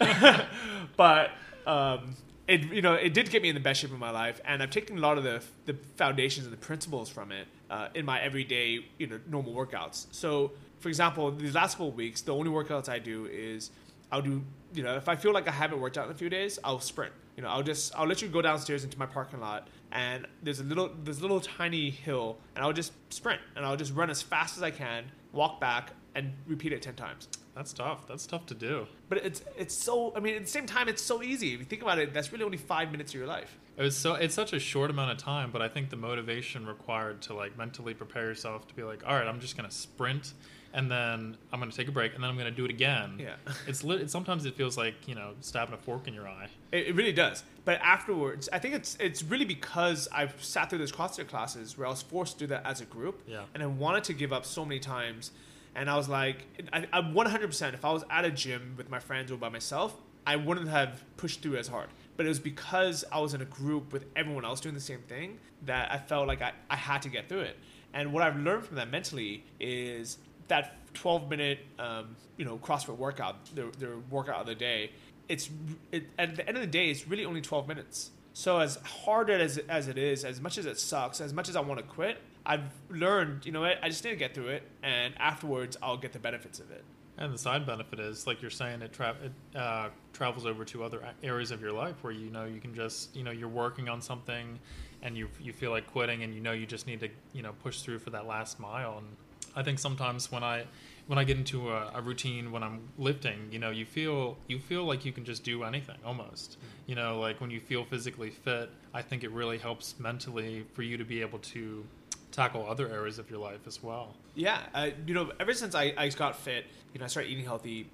[0.96, 1.30] but
[1.66, 2.16] um,
[2.48, 4.62] it, you know, it did get me in the best shape of my life, and
[4.62, 8.04] I've taken a lot of the the foundations and the principles from it uh, in
[8.04, 10.06] my everyday, you know, normal workouts.
[10.10, 13.70] So, for example, these last couple weeks, the only workouts I do is
[14.10, 14.42] I'll do,
[14.74, 16.80] you know, if I feel like I haven't worked out in a few days, I'll
[16.80, 17.12] sprint.
[17.36, 20.60] You know, I'll just I'll let you go downstairs into my parking lot, and there's
[20.60, 24.10] a little there's a little tiny hill, and I'll just sprint, and I'll just run
[24.10, 27.28] as fast as I can, walk back, and repeat it ten times.
[27.54, 30.66] that's tough that's tough to do But it's it's so I mean at the same
[30.66, 31.54] time it's so easy.
[31.54, 33.58] If you think about it, that's really only five minutes of your life.
[33.76, 36.66] It was so it's such a short amount of time, but I think the motivation
[36.66, 40.34] required to like mentally prepare yourself to be like, all right, I'm just gonna sprint,
[40.74, 43.16] and then I'm gonna take a break, and then I'm gonna do it again.
[43.18, 43.36] Yeah.
[43.66, 44.00] it's lit.
[44.02, 46.48] It, sometimes it feels like you know stabbing a fork in your eye.
[46.72, 47.42] It, it really does.
[47.64, 51.86] But afterwards, I think it's it's really because I've sat through those CrossFit classes where
[51.86, 53.22] I was forced to do that as a group.
[53.26, 53.44] Yeah.
[53.54, 55.30] And I wanted to give up so many times,
[55.74, 57.74] and I was like, I, am 100%.
[57.74, 59.94] If I was at a gym with my friends or by myself,
[60.26, 61.88] I wouldn't have pushed through as hard.
[62.16, 65.00] But it was because I was in a group with everyone else doing the same
[65.00, 67.56] thing that I felt like I, I had to get through it.
[67.92, 72.96] And what I've learned from that mentally is that 12 minute, um, you know, CrossFit
[72.96, 74.90] workout, their, the workout of the day,
[75.28, 75.48] it's
[75.92, 78.10] it, at the end of the day, it's really only 12 minutes.
[78.32, 81.56] So as hard as as it is, as much as it sucks, as much as
[81.56, 84.48] I want to quit, I've learned, you know what, I just need to get through
[84.48, 86.84] it, and afterwards I'll get the benefits of it.
[87.18, 90.82] And the side benefit is, like you're saying, it, tra- it uh, travels over to
[90.82, 93.90] other areas of your life where you know you can just, you know, you're working
[93.90, 94.58] on something,
[95.02, 97.52] and you you feel like quitting, and you know you just need to, you know,
[97.62, 98.98] push through for that last mile.
[98.98, 99.06] And
[99.54, 100.64] I think sometimes when I
[101.08, 104.60] when I get into a, a, routine when I'm lifting, you know, you feel you
[104.60, 106.52] feel like you can just do anything almost.
[106.52, 106.66] Mm-hmm.
[106.86, 110.82] You know, like when you feel physically fit, I think it really helps mentally for
[110.82, 111.84] you to be able to
[112.32, 114.14] tackle other areas of your life as well.
[114.34, 117.44] Yeah, uh, you know, ever since I, I got fit, you know, I started eating
[117.44, 117.88] healthy.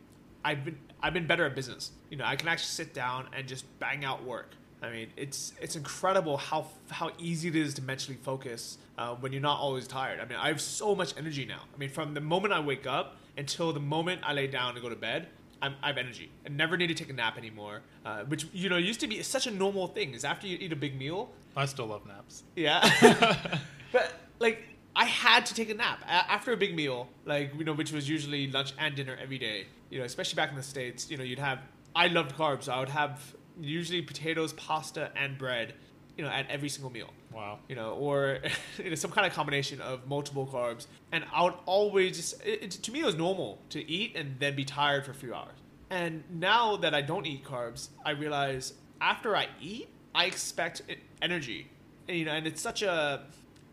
[0.45, 1.93] I've been I've been better at business.
[2.11, 4.51] You know, I can actually sit down and just bang out work.
[4.83, 9.33] I mean, it's it's incredible how how easy it is to mentally focus uh, when
[9.33, 10.21] you're not always tired.
[10.21, 11.61] I mean, I have so much energy now.
[11.75, 14.83] I mean, from the moment I wake up until the moment I lay down and
[14.83, 15.29] go to bed,
[15.63, 16.31] I'm, i have energy.
[16.45, 19.23] I never need to take a nap anymore, uh, which you know used to be
[19.23, 20.15] such a normal thing.
[20.15, 21.31] Is after you eat a big meal.
[21.57, 22.45] I still love naps.
[22.55, 22.81] Yeah,
[23.93, 24.63] but like
[24.95, 28.09] I had to take a nap after a big meal, like you know, which was
[28.09, 29.67] usually lunch and dinner every day.
[29.91, 31.61] You know, especially back in the states, you know, you'd have.
[31.95, 32.65] I loved carbs.
[32.65, 35.75] So I would have usually potatoes, pasta, and bread,
[36.17, 37.11] you know, at every single meal.
[37.33, 37.59] Wow.
[37.69, 38.39] You know, or
[38.79, 40.87] you know, some kind of combination of multiple carbs.
[41.13, 44.39] And I would always just, it, it, to me, it was normal to eat and
[44.39, 45.57] then be tired for a few hours.
[45.91, 50.83] And now that I don't eat carbs, I realize after I eat, I expect
[51.23, 51.69] energy.
[52.09, 53.25] And, you know, and it's such a,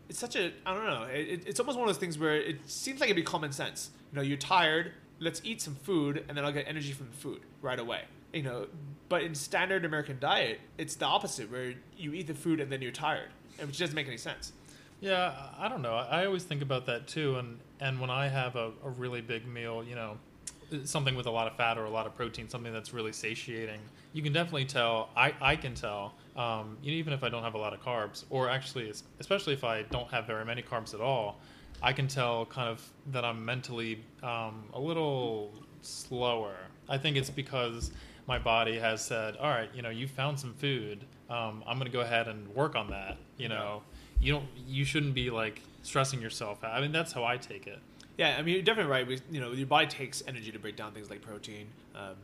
[0.08, 2.58] it's such a, I don't know, it, it's almost one of those things where it
[2.68, 3.90] seems like it'd be common sense.
[4.12, 7.16] You know, you're tired, let's eat some food, and then I'll get energy from the
[7.16, 8.02] food right away
[8.34, 8.66] you know,
[9.08, 12.82] but in standard American diet, it's the opposite, where you eat the food and then
[12.82, 13.28] you're tired,
[13.60, 14.52] which doesn't make any sense.
[15.00, 15.94] Yeah, I don't know.
[15.94, 19.46] I always think about that too, and and when I have a, a really big
[19.46, 20.18] meal, you know,
[20.84, 23.80] something with a lot of fat or a lot of protein, something that's really satiating,
[24.12, 25.10] you can definitely tell.
[25.16, 28.48] I, I can tell, um, even if I don't have a lot of carbs, or
[28.48, 31.40] actually, especially if I don't have very many carbs at all,
[31.82, 32.82] I can tell kind of
[33.12, 36.56] that I'm mentally um, a little slower.
[36.88, 37.90] I think it's because
[38.26, 41.04] my body has said, all right, you know, you found some food.
[41.28, 43.18] Um, I'm going to go ahead and work on that.
[43.36, 43.82] You know,
[44.20, 46.58] you don't, you shouldn't be like stressing yourself.
[46.62, 47.80] I mean, that's how I take it.
[48.16, 49.06] Yeah, I mean, you're definitely right.
[49.06, 51.66] We, you know, your body takes energy to break down things like protein.
[51.94, 52.14] Um,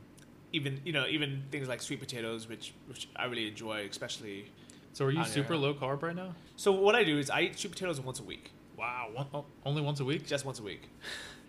[0.53, 4.51] even you know, even things like sweet potatoes, which which I really enjoy, especially.
[4.93, 6.35] So, are you super low carb right now?
[6.57, 8.51] So what I do is I eat sweet potatoes once a week.
[8.77, 10.27] Wow, one, oh, only once a week?
[10.27, 10.89] Just once a week.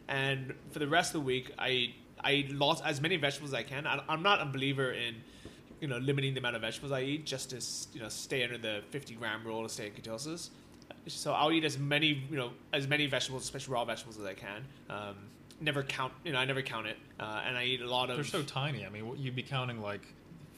[0.07, 3.59] And for the rest of the week, I I eat lots as many vegetables as
[3.59, 3.87] I can.
[3.87, 5.15] I, am not a believer in
[5.79, 8.57] you know limiting the amount of vegetables I eat just to you know stay under
[8.57, 10.49] the 50 gram rule to stay in ketosis.
[11.07, 14.33] So I'll eat as many you know as many vegetables, especially raw vegetables, as I
[14.33, 14.65] can.
[14.89, 15.15] Um,
[15.59, 18.17] never count you know I never count it, uh, and I eat a lot of.
[18.17, 18.85] They're so tiny.
[18.85, 20.05] I mean, you'd be counting like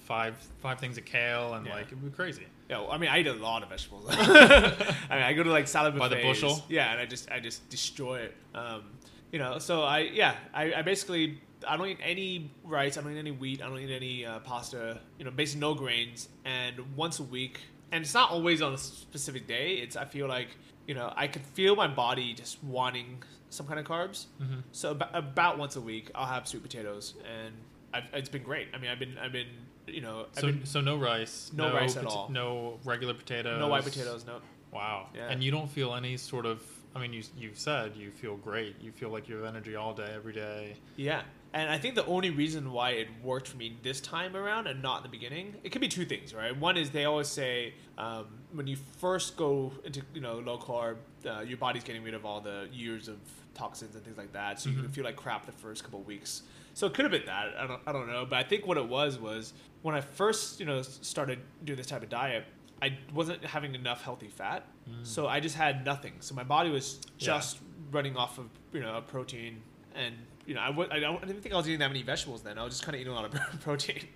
[0.03, 1.75] five five things of kale and yeah.
[1.75, 2.45] like it'd be crazy.
[2.69, 4.08] Yeah, I mean, I eat a lot of vegetables.
[4.10, 6.15] I mean, I go to like salad buffets.
[6.15, 6.63] By the bushel.
[6.69, 8.36] Yeah, and I just I just destroy it.
[8.56, 8.84] Um,
[9.32, 12.97] you know, so I yeah I, I basically I don't eat any rice.
[12.97, 13.62] I don't eat any wheat.
[13.62, 14.99] I don't eat any uh, pasta.
[15.17, 16.29] You know, basically no grains.
[16.45, 17.60] And once a week,
[17.93, 19.75] and it's not always on a specific day.
[19.75, 20.49] It's I feel like
[20.88, 24.25] you know I could feel my body just wanting some kind of carbs.
[24.41, 24.62] Mm-hmm.
[24.71, 27.53] So about, about, once a week, I'll have sweet potatoes, and
[27.93, 28.69] I've, it's been great.
[28.73, 29.47] I mean, I've been I've been
[29.88, 33.60] you know so been, so no rice, no, no rice at all, no regular potatoes,
[33.60, 34.39] no white potatoes, no.
[34.71, 35.10] Wow.
[35.15, 35.29] Yeah.
[35.29, 36.63] And you don't feel any sort of
[36.95, 38.75] I mean, you you've said you feel great.
[38.82, 40.75] You feel like you have energy all day, every day.
[40.95, 41.21] Yeah,
[41.53, 44.81] and I think the only reason why it worked for me this time around and
[44.81, 46.57] not in the beginning, it could be two things, right?
[46.57, 50.97] One is they always say um, when you first go into you know low carb,
[51.25, 53.17] uh, your body's getting rid of all the years of
[53.53, 54.77] toxins and things like that, so mm-hmm.
[54.77, 56.41] you can feel like crap the first couple weeks.
[56.73, 57.53] So it could have been that.
[57.55, 60.59] I don't, I don't know, but I think what it was was when I first
[60.59, 62.45] you know started doing this type of diet,
[62.81, 65.05] I wasn't having enough healthy fat, mm.
[65.05, 66.13] so I just had nothing.
[66.19, 67.61] So my body was just yeah.
[67.91, 69.61] running off of you know protein,
[69.93, 72.03] and you know I w- I, don't, I didn't think I was eating that many
[72.03, 72.58] vegetables then.
[72.58, 74.08] I was just kind of eating a lot of protein,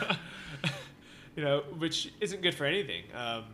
[1.36, 3.04] you know, which isn't good for anything.
[3.14, 3.44] Um,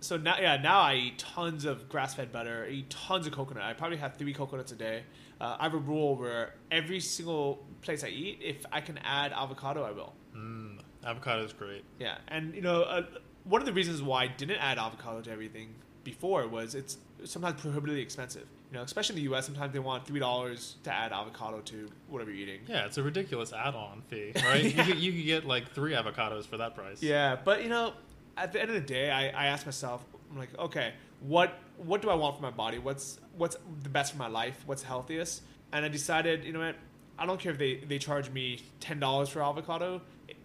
[0.00, 2.66] so now, yeah, now I eat tons of grass-fed butter.
[2.68, 3.64] I eat tons of coconut.
[3.64, 5.02] I probably have three coconuts a day.
[5.40, 9.32] Uh, I have a rule where every single place I eat, if I can add
[9.32, 10.12] avocado, I will.
[10.36, 11.84] Mm, avocado is great.
[11.98, 13.02] Yeah, and you know, uh,
[13.44, 17.60] one of the reasons why I didn't add avocado to everything before was it's sometimes
[17.60, 18.46] prohibitively expensive.
[18.70, 21.88] You know, especially in the U.S., sometimes they want three dollars to add avocado to
[22.08, 22.60] whatever you're eating.
[22.66, 24.62] Yeah, it's a ridiculous add-on fee, right?
[24.62, 24.68] Yeah.
[24.68, 27.02] you, could, you could get like three avocados for that price.
[27.02, 27.94] Yeah, but you know,
[28.36, 32.02] at the end of the day, I, I ask myself, I'm like, okay, what what
[32.02, 32.78] do I want for my body?
[32.78, 34.62] What's what's the best for my life?
[34.66, 35.42] What's healthiest?
[35.72, 36.76] And I decided, you know what?
[37.18, 40.02] I don't care if they, they charge me ten dollars for avocado.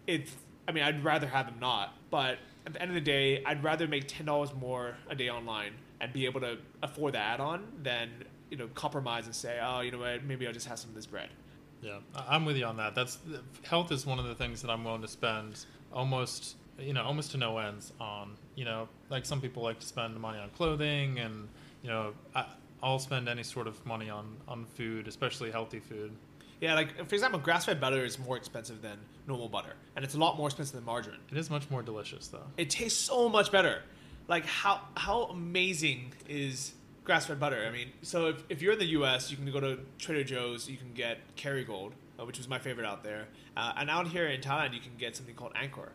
[0.07, 0.31] It's
[0.67, 1.93] I mean, I'd rather have them not.
[2.09, 5.29] But at the end of the day, I'd rather make ten dollars more a day
[5.29, 8.09] online and be able to afford the add-on than
[8.49, 10.23] you know compromise and say, oh, you know what?
[10.23, 11.29] Maybe I'll just have some of this bread.
[11.81, 12.95] Yeah, I'm with you on that.
[12.95, 13.17] That's
[13.63, 17.31] health is one of the things that I'm willing to spend almost, you know, almost
[17.31, 18.37] to no ends on.
[18.55, 21.49] You know, like some people like to spend money on clothing, and
[21.81, 22.45] you know, I,
[22.81, 26.11] I'll spend any sort of money on on food, especially healthy food.
[26.63, 28.97] Yeah, like for example, grass-fed butter is more expensive than
[29.27, 31.19] normal butter, and it's a lot more expensive than margarine.
[31.29, 32.45] It is much more delicious, though.
[32.55, 33.81] It tastes so much better.
[34.29, 36.73] Like how how amazing is
[37.03, 37.65] grass-fed butter?
[37.67, 40.69] I mean, so if, if you're in the U.S., you can go to Trader Joe's,
[40.69, 44.27] you can get Kerrygold, uh, which was my favorite out there, uh, and out here
[44.27, 45.91] in Thailand, you can get something called Anchor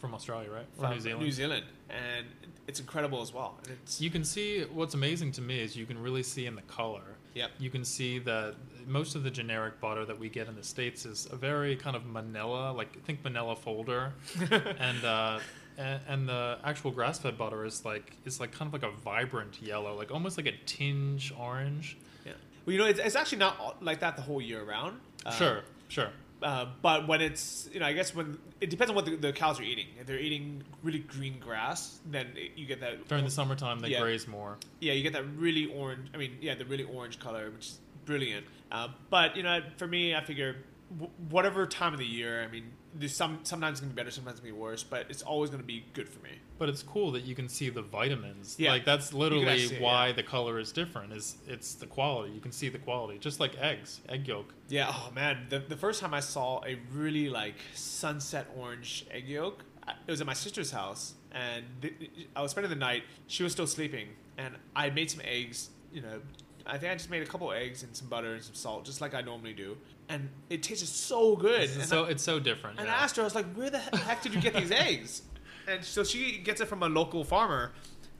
[0.00, 0.66] From Australia, right?
[0.78, 1.22] Or from New Zealand.
[1.22, 2.26] New Zealand, and
[2.66, 3.56] it's incredible as well.
[3.62, 6.56] And it's You can see what's amazing to me is you can really see in
[6.56, 7.04] the color.
[7.34, 7.50] Yep.
[7.60, 8.56] You can see that
[8.88, 11.94] most of the generic butter that we get in the states is a very kind
[11.96, 14.12] of manila, like think manila folder,
[14.50, 15.38] and uh,
[15.76, 19.60] and, and the actual grass-fed butter is like is like kind of like a vibrant
[19.62, 21.96] yellow, like almost like a tinge orange.
[22.26, 22.32] yeah.
[22.66, 24.98] Well, you know, it's, it's actually not like that the whole year round.
[25.24, 26.08] Uh, sure, sure.
[26.40, 29.32] Uh, but when it's you know I guess when it depends on what the, the
[29.32, 29.86] cows are eating.
[30.00, 33.88] If they're eating really green grass, then it, you get that During the summertime, they
[33.88, 34.00] Yeah.
[34.00, 34.56] graze more.
[34.80, 36.08] yeah, you get that really orange.
[36.14, 38.46] I mean, yeah, the really orange color, which is brilliant.
[38.72, 40.56] Uh, but you know, for me, I figure
[40.90, 42.42] w- whatever time of the year.
[42.42, 45.06] I mean, there's some sometimes it's gonna be better, sometimes it's gonna be worse, but
[45.10, 46.30] it's always gonna be good for me.
[46.58, 48.56] But it's cool that you can see the vitamins.
[48.58, 48.72] Yeah.
[48.72, 50.12] Like that's literally see why yeah.
[50.14, 51.12] the color is different.
[51.12, 52.32] Is it's the quality.
[52.32, 54.54] You can see the quality, just like eggs, egg yolk.
[54.68, 54.90] Yeah.
[54.90, 59.64] Oh man, the the first time I saw a really like sunset orange egg yolk,
[59.86, 63.04] it was at my sister's house, and th- I was spending the night.
[63.26, 65.70] She was still sleeping, and I made some eggs.
[65.92, 66.20] You know,
[66.68, 69.00] I think I just made a couple eggs and some butter and some salt, just
[69.00, 69.76] like I normally do,
[70.08, 71.62] and it tasted so good.
[71.62, 72.78] It's And so I- it's so different.
[72.78, 72.94] And yeah.
[72.94, 75.22] I asked her, I was like, "Where the heck did you get these eggs?"
[75.66, 77.72] And so she gets it from a local farmer,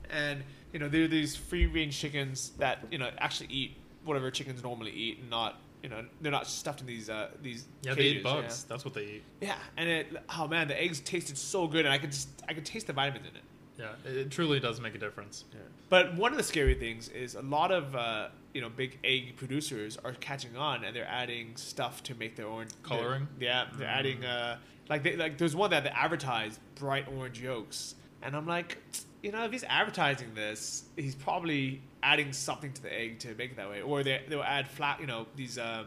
[0.09, 4.63] and you know, they're these free range chickens that you know actually eat whatever chickens
[4.63, 8.03] normally eat, and not you know they're not stuffed in these uh, these yeah, they
[8.03, 8.63] eat bugs.
[8.65, 9.23] That's what they eat.
[9.41, 9.47] Yeah.
[9.49, 10.07] yeah, and it
[10.37, 12.93] oh man, the eggs tasted so good, and I could just I could taste the
[12.93, 13.43] vitamins in it.
[13.77, 15.45] Yeah, it, it truly does make a difference.
[15.53, 15.59] Yeah.
[15.87, 19.35] But one of the scary things is a lot of uh, you know big egg
[19.37, 23.27] producers are catching on and they're adding stuff to make their own Coloring?
[23.39, 23.91] yeah, they're Mm.
[23.97, 24.57] adding uh,
[24.89, 28.77] like they, like there's one that they advertise bright orange yolks, and I'm like,
[29.21, 33.51] you know, if he's advertising this, he's probably adding something to the egg to make
[33.51, 35.85] it that way, or they they'll add flat you know these um,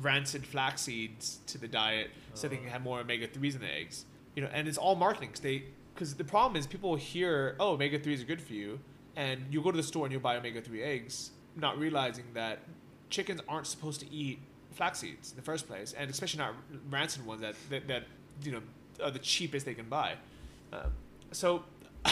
[0.00, 3.72] rancid flax seeds to the diet so they can have more omega threes in the
[3.72, 4.04] eggs,
[4.36, 5.28] you know, and it's all marketing.
[5.30, 8.78] Because they because the problem is people hear oh omega threes are good for you,
[9.16, 12.60] and you go to the store and you buy omega three eggs, not realizing that
[13.10, 14.40] chickens aren't supposed to eat
[14.72, 16.54] flax seeds in the first place, and especially not
[16.90, 18.04] rancid ones that that, that
[18.42, 18.60] you know
[19.02, 20.14] are the cheapest they can buy.
[20.72, 20.92] Um,
[21.32, 21.64] so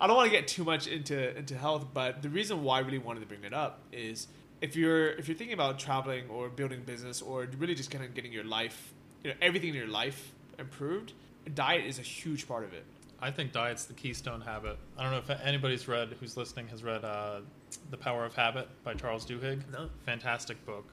[0.00, 2.80] I don't want to get too much into into health, but the reason why I
[2.80, 4.28] really wanted to bring it up is
[4.60, 8.14] if you're if you're thinking about traveling or building business or really just kind of
[8.14, 11.12] getting your life, you know, everything in your life improved,
[11.54, 12.84] diet is a huge part of it.
[13.20, 14.78] I think diet's the keystone habit.
[14.96, 17.40] I don't know if anybody's read, who's listening, has read uh,
[17.90, 19.70] The Power of Habit by Charles Duhigg.
[19.70, 19.88] No.
[20.04, 20.86] Fantastic book.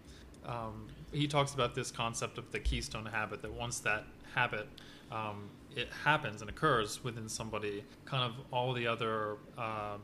[0.46, 4.68] Um, he talks about this concept of the keystone habit, that once that habit
[5.12, 9.98] um, it happens and occurs within somebody, kind of all the other uh,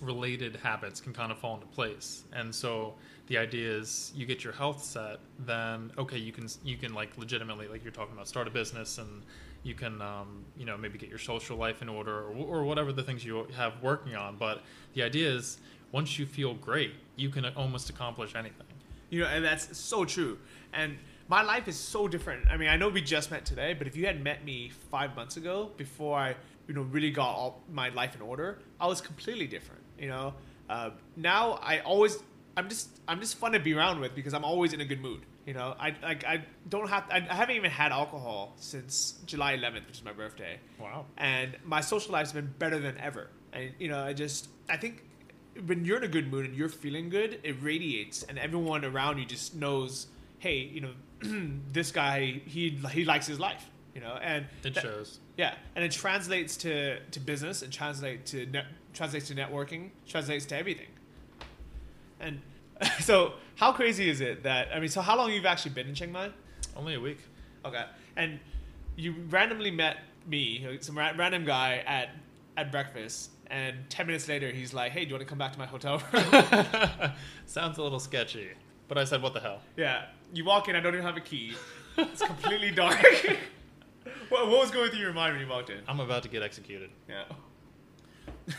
[0.00, 2.24] related habits can kind of fall into place.
[2.32, 2.94] And so
[3.26, 7.16] the idea is you get your health set, then okay, you can you can like
[7.18, 9.22] legitimately like you're talking about start a business and
[9.64, 12.92] you can um, you know maybe get your social life in order or, or whatever
[12.92, 14.36] the things you have working on.
[14.36, 14.62] But
[14.94, 15.58] the idea is
[15.92, 18.66] once you feel great, you can almost accomplish anything.
[19.10, 20.38] You know, and that's so true.
[20.72, 20.98] And
[21.28, 22.46] my life is so different.
[22.50, 25.14] I mean, I know we just met today, but if you had met me five
[25.16, 26.34] months ago, before I,
[26.66, 29.80] you know, really got all my life in order, I was completely different.
[29.98, 30.34] You know,
[30.68, 32.18] uh, now I always,
[32.56, 35.00] I'm just, I'm just fun to be around with because I'm always in a good
[35.00, 35.22] mood.
[35.46, 39.56] You know, I like, I don't have, I, I haven't even had alcohol since July
[39.56, 41.06] 11th, which is my birthday Wow.
[41.16, 43.28] and my social life's been better than ever.
[43.54, 45.04] And you know, I just I think
[45.66, 49.18] when you're in a good mood and you're feeling good, it radiates, and everyone around
[49.18, 50.06] you just knows,
[50.38, 50.92] hey, you know,
[51.72, 55.18] this guy he he likes his life, you know, and It that- shows.
[55.36, 60.46] yeah, and it translates to to business, and translate to net, translates to networking, translates
[60.46, 60.88] to everything.
[62.20, 62.40] And
[63.00, 64.88] so how crazy is it that I mean?
[64.88, 66.30] So how long you've actually been in Chiang Mai?
[66.76, 67.18] Only a week.
[67.64, 67.84] Okay,
[68.16, 68.38] and
[68.96, 69.96] you randomly met
[70.26, 72.10] me, some ra- random guy at
[72.56, 75.52] at breakfast, and ten minutes later he's like, "Hey, do you want to come back
[75.52, 77.12] to my hotel room?"
[77.46, 78.48] Sounds a little sketchy,
[78.88, 81.20] but I said, "What the hell?" yeah, you walk in, I don't even have a
[81.20, 81.54] key.
[81.96, 82.98] It's completely dark.
[84.28, 85.80] what, what was going through your mind when you walked in?
[85.88, 86.90] I'm about to get executed.
[87.08, 88.54] Yeah.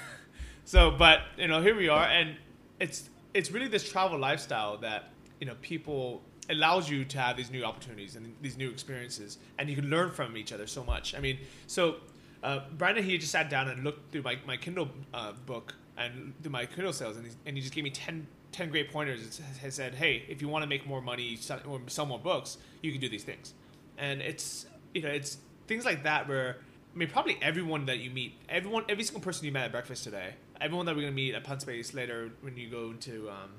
[0.65, 2.35] so, but you know, here we are, and
[2.79, 7.51] it's it's really this travel lifestyle that you know people allows you to have these
[7.51, 11.13] new opportunities and these new experiences, and you can learn from each other so much.
[11.15, 11.37] I mean,
[11.67, 11.97] so
[12.43, 16.33] uh, Brandon he just sat down and looked through my my Kindle uh, book and
[16.41, 19.41] through my Kindle sales, and he, and he just gave me 10, 10 great pointers.
[19.61, 22.57] He said, "Hey, if you want to make more money sell, or sell more books,
[22.81, 23.53] you can do these things."
[23.97, 25.37] And it's you know it's
[25.67, 26.57] things like that where
[26.93, 30.03] I mean probably everyone that you meet, everyone, every single person you met at breakfast
[30.03, 33.51] today, everyone that we're gonna meet at Punspace later when you go into um,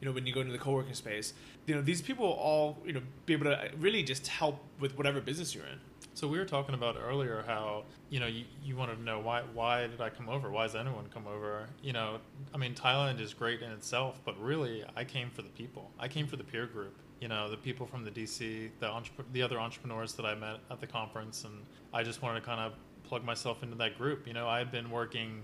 [0.00, 1.34] you know when you go into the co-working space,
[1.66, 4.96] you know these people will all you know be able to really just help with
[4.96, 5.80] whatever business you're in.
[6.14, 9.42] So we were talking about earlier how you know you, you wanted to know why
[9.54, 10.50] why did I come over?
[10.50, 11.66] Why does anyone come over?
[11.82, 12.18] You know,
[12.54, 15.90] I mean Thailand is great in itself, but really I came for the people.
[15.98, 16.94] I came for the peer group.
[17.20, 20.58] You know, the people from the DC, the entrep- the other entrepreneurs that I met
[20.70, 21.54] at the conference, and
[21.94, 24.26] I just wanted to kind of plug myself into that group.
[24.26, 25.42] You know, I had been working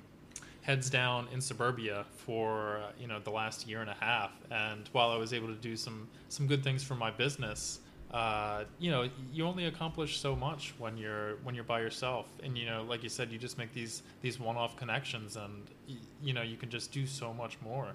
[0.60, 5.10] heads down in suburbia for you know the last year and a half, and while
[5.10, 7.80] I was able to do some some good things for my business
[8.10, 12.56] uh, you know you only accomplish so much when you're when you're by yourself and
[12.56, 15.70] you know like you said you just make these these one-off connections and
[16.22, 17.92] you know you can just do so much more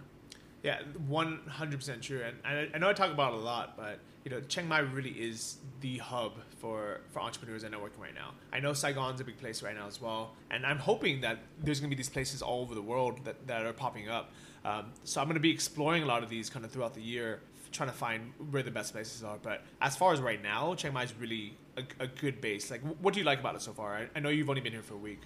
[0.64, 2.22] Yeah, one hundred percent true.
[2.24, 5.11] And I, I know I talk about a lot, but you know, Chiang Mai really
[5.11, 8.32] is the hub for for entrepreneurs and networking right now.
[8.53, 11.82] I know Saigon's a big place right now as well, and I'm hoping that there's
[11.82, 14.32] going to be these places all over the world that, that are popping up.
[14.64, 17.01] Um, so I'm going to be exploring a lot of these kind of throughout the
[17.01, 17.41] year,
[17.74, 19.38] trying to find where the best places are.
[19.41, 22.71] But as far as right now, Chiang Mai is really a, a good base.
[22.71, 23.95] Like, what do you like about it so far?
[23.95, 25.19] I, I know you've only been here for a week.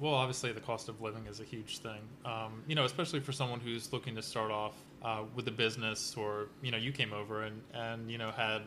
[0.00, 3.32] well obviously the cost of living is a huge thing um, you know especially for
[3.40, 4.74] someone who's looking to start off
[5.08, 6.30] uh, with a business or
[6.62, 8.62] you know you came over and and you know had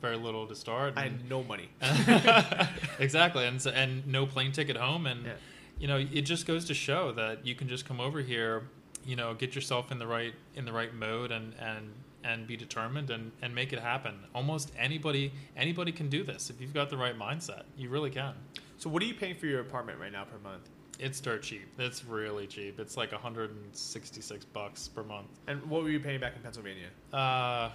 [0.00, 1.68] very little to start I had no money.
[2.98, 5.32] exactly, and and no plane ticket home, and Yeah.
[5.78, 8.62] you know it just goes to show that you can just come over here,
[9.04, 11.92] you know, get yourself in the right in the right mode, and and
[12.26, 14.14] and be determined and and make it happen.
[14.34, 17.62] Almost anybody anybody can do this if you've got the right mindset.
[17.76, 18.34] You really can.
[18.78, 20.68] So, what are you paying for your apartment right now per month?
[20.98, 21.68] It's dirt cheap.
[21.78, 22.78] It's really cheap.
[22.80, 25.28] It's like 166 bucks per month.
[25.46, 26.88] And what were you paying back in Pennsylvania?
[27.12, 27.70] Uh,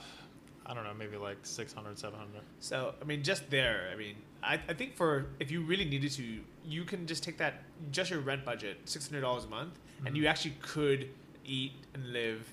[0.65, 2.41] I don't know, maybe like 600, 700.
[2.59, 3.89] So I mean, just there.
[3.93, 7.37] I mean, I, I think for if you really needed to, you can just take
[7.37, 10.19] that just your rent budget, six hundred dollars a month, and Mhm.
[10.19, 11.09] you actually could
[11.45, 12.47] eat and live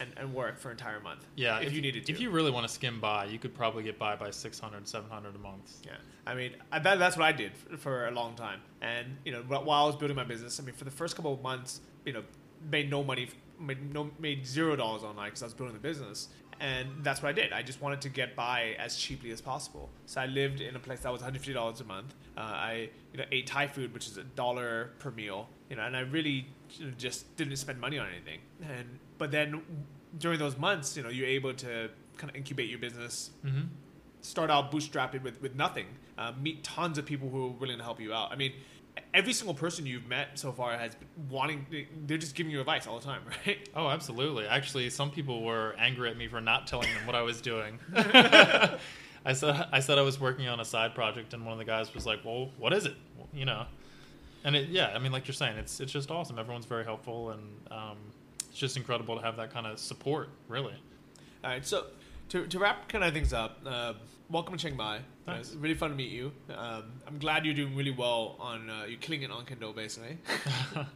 [0.00, 1.26] and, and work for an entire month.
[1.36, 2.12] Yeah, if, you needed to.
[2.12, 5.34] If you really want to skim by, you could probably get by by 600, 700
[5.34, 5.80] a month.
[5.84, 5.92] yeah,
[6.26, 8.60] I mean, I, that, that's what I did for, for a long time.
[8.82, 11.32] And you know, while I was building my business, I mean, for the first couple
[11.32, 12.22] of months, you know,
[12.70, 13.28] made no money,
[13.60, 16.28] made no made zero dollars online because I was building the business.
[16.60, 17.52] And that's what I did.
[17.52, 19.90] I just wanted to get by as cheaply as possible.
[20.06, 22.14] So I lived in a place that was $150 a month.
[22.36, 25.48] Uh, I you know ate Thai food, which is a dollar per meal.
[25.74, 26.46] You know, and I really
[26.96, 28.38] just didn't spend money on anything.
[28.62, 29.60] And but then
[30.18, 33.62] during those months, you know, you're able to kind of incubate your business, Mm-hmm.
[34.20, 37.82] start out bootstrapped with, with nothing, uh, meet tons of people who are willing to
[37.82, 38.30] help you out.
[38.30, 38.52] I mean,
[39.12, 41.66] every single person you've met so far has been wanting,
[42.06, 43.68] they're just giving you advice all the time, right?
[43.74, 44.46] Oh, absolutely.
[44.46, 47.80] Actually, some people were angry at me for not telling them what I was doing.
[49.26, 51.64] I said I said I was working on a side project, and one of the
[51.64, 52.94] guys was like, "Well, what is it?"
[53.32, 53.64] You know,
[54.44, 56.38] and it, yeah, I mean, like you're saying, it's it's just awesome.
[56.38, 57.96] Everyone's very helpful, and um,
[58.48, 60.28] it's just incredible to have that kind of support.
[60.48, 60.74] Really,
[61.42, 61.86] All right, so
[62.30, 63.94] to, to wrap kind of things up, uh,
[64.28, 64.96] welcome to Chiang Mai.
[64.96, 65.48] Uh, Thanks.
[65.48, 66.32] It's really fun to meet you.
[66.50, 70.18] Um, I'm glad you're doing really well on, uh, you're killing it on Kindle, basically.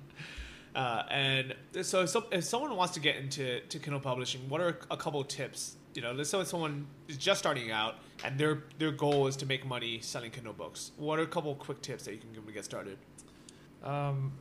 [0.75, 4.61] Uh, and so, if, some, if someone wants to get into to Kindle publishing, what
[4.61, 5.77] are a couple of tips?
[5.95, 9.47] You know, let's say someone is just starting out and their their goal is to
[9.47, 10.93] make money selling Kindle books.
[10.97, 12.99] What are a couple of quick tips that you can give them to get started?
[13.89, 14.33] Um,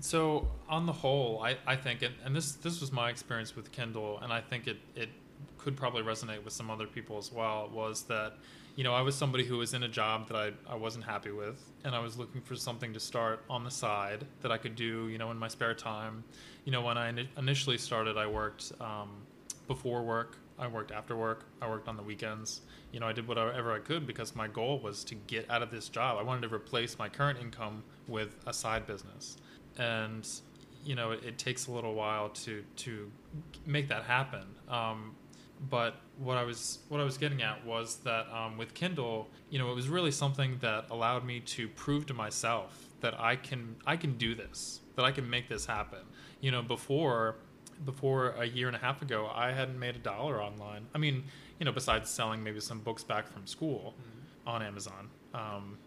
[0.00, 4.18] so on the whole, I, I think, and, this this was my experience with Kindle,
[4.22, 5.10] and I think it, it
[5.58, 8.34] could probably resonate with some other people as well, was that,
[8.76, 11.30] you know, I was somebody who was in a job that I, I wasn't happy
[11.30, 14.76] with, and I was looking for something to start on the side that I could
[14.76, 16.24] do, you know, in my spare time.
[16.64, 19.10] You know, when I ini- initially started, I worked um,
[19.66, 22.62] before work, I worked after work, I worked on the weekends.
[22.92, 25.70] You know, I did whatever I could because my goal was to get out of
[25.70, 26.18] this job.
[26.18, 29.36] I wanted to replace my current income with a side business.
[29.78, 30.26] And
[30.86, 33.10] you know it, it takes a little while to to
[33.66, 34.44] make that happen.
[34.68, 35.16] Um,
[35.68, 39.58] but what I was what I was getting at was that um, with Kindle, you
[39.58, 43.76] know, it was really something that allowed me to prove to myself that I can
[43.86, 46.00] I can do this, that I can make this happen.
[46.40, 47.36] You know, before
[47.84, 50.86] before a year and a half ago, I hadn't made a dollar online.
[50.94, 51.24] I mean,
[51.58, 54.48] you know, besides selling maybe some books back from school mm-hmm.
[54.48, 55.08] on Amazon.
[55.34, 55.78] Um,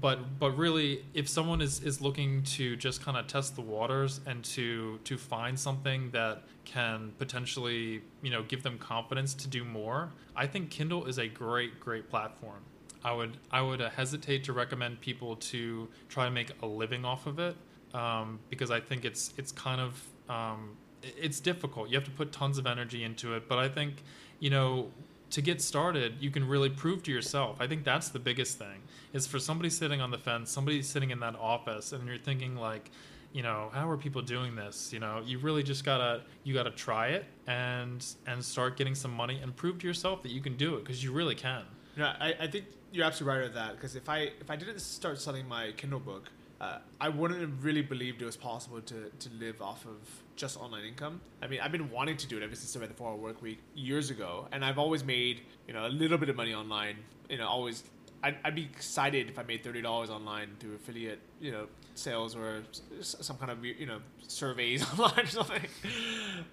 [0.00, 4.20] but but really if someone is, is looking to just kind of test the waters
[4.26, 9.64] and to to find something that can potentially you know give them confidence to do
[9.64, 12.60] more i think kindle is a great great platform
[13.04, 17.04] i would i would uh, hesitate to recommend people to try to make a living
[17.04, 17.56] off of it
[17.94, 22.32] um, because i think it's it's kind of um, it's difficult you have to put
[22.32, 24.02] tons of energy into it but i think
[24.40, 24.88] you know
[25.30, 27.56] to get started, you can really prove to yourself.
[27.60, 28.82] I think that's the biggest thing
[29.12, 32.56] is for somebody sitting on the fence, somebody sitting in that office, and you're thinking
[32.56, 32.90] like,
[33.32, 34.92] you know, how are people doing this?
[34.92, 39.12] You know, you really just gotta you gotta try it and and start getting some
[39.12, 41.64] money and prove to yourself that you can do it because you really can.
[41.96, 44.80] Yeah, I, I think you're absolutely right with that because if I if I didn't
[44.80, 46.30] start selling my Kindle book,
[46.60, 49.96] uh, I wouldn't have really believed it was possible to to live off of
[50.36, 51.20] just online income.
[51.42, 53.16] I mean, I've been wanting to do it ever since I read the Four Hour
[53.16, 56.54] Work Week years ago, and I've always made you know a little bit of money
[56.54, 56.96] online.
[57.28, 57.84] You know, always
[58.22, 62.34] I'd, I'd be excited if I made thirty dollars online through affiliate you know sales
[62.34, 62.62] or
[63.00, 65.66] some kind of you know surveys online or something.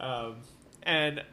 [0.01, 0.35] Um,
[0.83, 1.23] and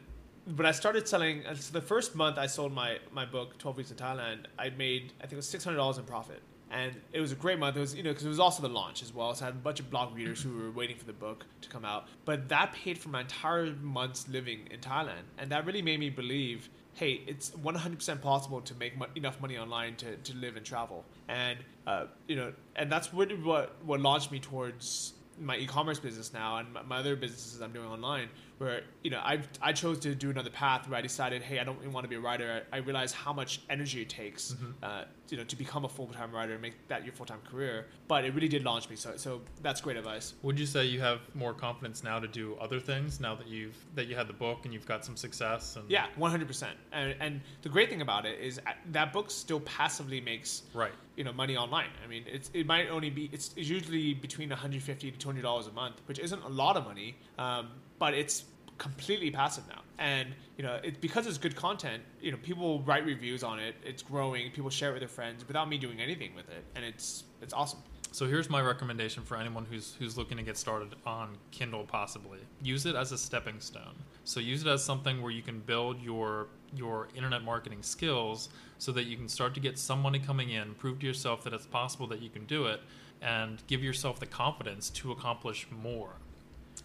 [0.55, 3.75] when I started selling, uh, so the first month I sold my my book, Twelve
[3.75, 6.41] Weeks in Thailand, I made I think it was six hundred dollars in profit
[6.71, 7.75] and it was a great month.
[7.75, 9.55] It was you know because it was also the launch as well, so I had
[9.55, 12.07] a bunch of blog readers who were waiting for the book to come out.
[12.25, 16.09] But that paid for my entire month's living in Thailand, and that really made me
[16.09, 20.65] believe, hey, it's 100% possible to make mo- enough money online to, to live and
[20.65, 25.99] travel, and uh, you know, and that's really what what launched me towards my e-commerce
[25.99, 28.29] business now and my other businesses I'm doing online
[28.61, 31.63] where you know I I chose to do another path where I decided hey I
[31.63, 32.61] don't even want to be a writer.
[32.71, 34.71] I, I realized how much energy it takes mm-hmm.
[34.83, 38.23] uh, you know to become a full-time writer and make that your full-time career but
[38.23, 40.35] it really did launch me so so that's great advice.
[40.43, 43.77] Would you say you have more confidence now to do other things now that you've
[43.95, 47.41] that you had the book and you've got some success and yeah 100% and, and
[47.63, 50.93] the great thing about it is uh, that book still passively makes right.
[51.15, 51.89] you know money online.
[52.05, 55.65] I mean it's it might only be it's, it's usually between 150 to 200 dollars
[55.65, 57.69] a month which isn't a lot of money um,
[58.01, 58.45] but it's
[58.79, 59.81] completely passive now.
[59.99, 63.75] And you know, it, because it's good content, you know, people write reviews on it.
[63.85, 64.49] It's growing.
[64.51, 67.53] People share it with their friends without me doing anything with it, and it's it's
[67.53, 67.77] awesome.
[68.11, 72.39] So here's my recommendation for anyone who's who's looking to get started on Kindle possibly.
[72.63, 73.95] Use it as a stepping stone.
[74.23, 78.49] So use it as something where you can build your your internet marketing skills
[78.79, 81.53] so that you can start to get some money coming in, prove to yourself that
[81.53, 82.81] it's possible that you can do it
[83.21, 86.15] and give yourself the confidence to accomplish more.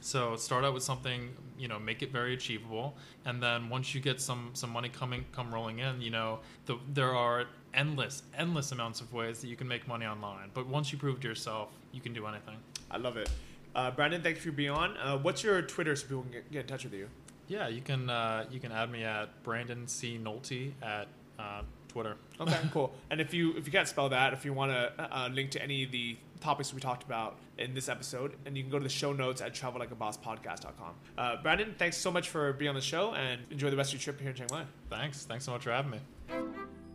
[0.00, 4.00] So start out with something, you know, make it very achievable, and then once you
[4.00, 8.72] get some some money coming come rolling in, you know, the, there are endless endless
[8.72, 10.50] amounts of ways that you can make money online.
[10.54, 12.56] But once you prove to yourself, you can do anything.
[12.90, 13.30] I love it.
[13.74, 14.96] Uh, Brandon, thank you for being on.
[14.96, 17.08] Uh, what's your Twitter so people can get, get in touch with you?
[17.48, 21.62] Yeah, you can uh, you can add me at Brandon C Nolte at uh,
[21.96, 22.16] Twitter.
[22.38, 22.92] Okay, cool.
[23.10, 25.62] And if you if you can't spell that, if you want to uh, link to
[25.62, 28.82] any of the topics we talked about in this episode, and you can go to
[28.82, 30.94] the show notes at travellikeabosspodcast.com.
[31.16, 33.98] Uh, Brandon, thanks so much for being on the show, and enjoy the rest of
[33.98, 34.64] your trip here in Chiang Mai.
[34.90, 35.24] Thanks.
[35.24, 36.00] Thanks so much for having me.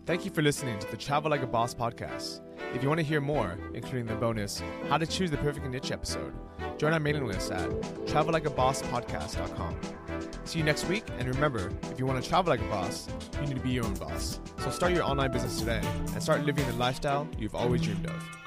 [0.05, 2.41] Thank you for listening to the Travel Like a Boss podcast.
[2.75, 5.91] If you want to hear more, including the bonus How to Choose the Perfect Niche
[5.91, 6.33] episode,
[6.77, 7.69] join our mailing list at
[8.05, 10.00] travellikeabosspodcast.com.
[10.45, 13.07] See you next week, and remember, if you want to travel like a boss,
[13.41, 14.39] you need to be your own boss.
[14.59, 15.81] So start your online business today
[16.13, 18.40] and start living the lifestyle you've always dreamed of.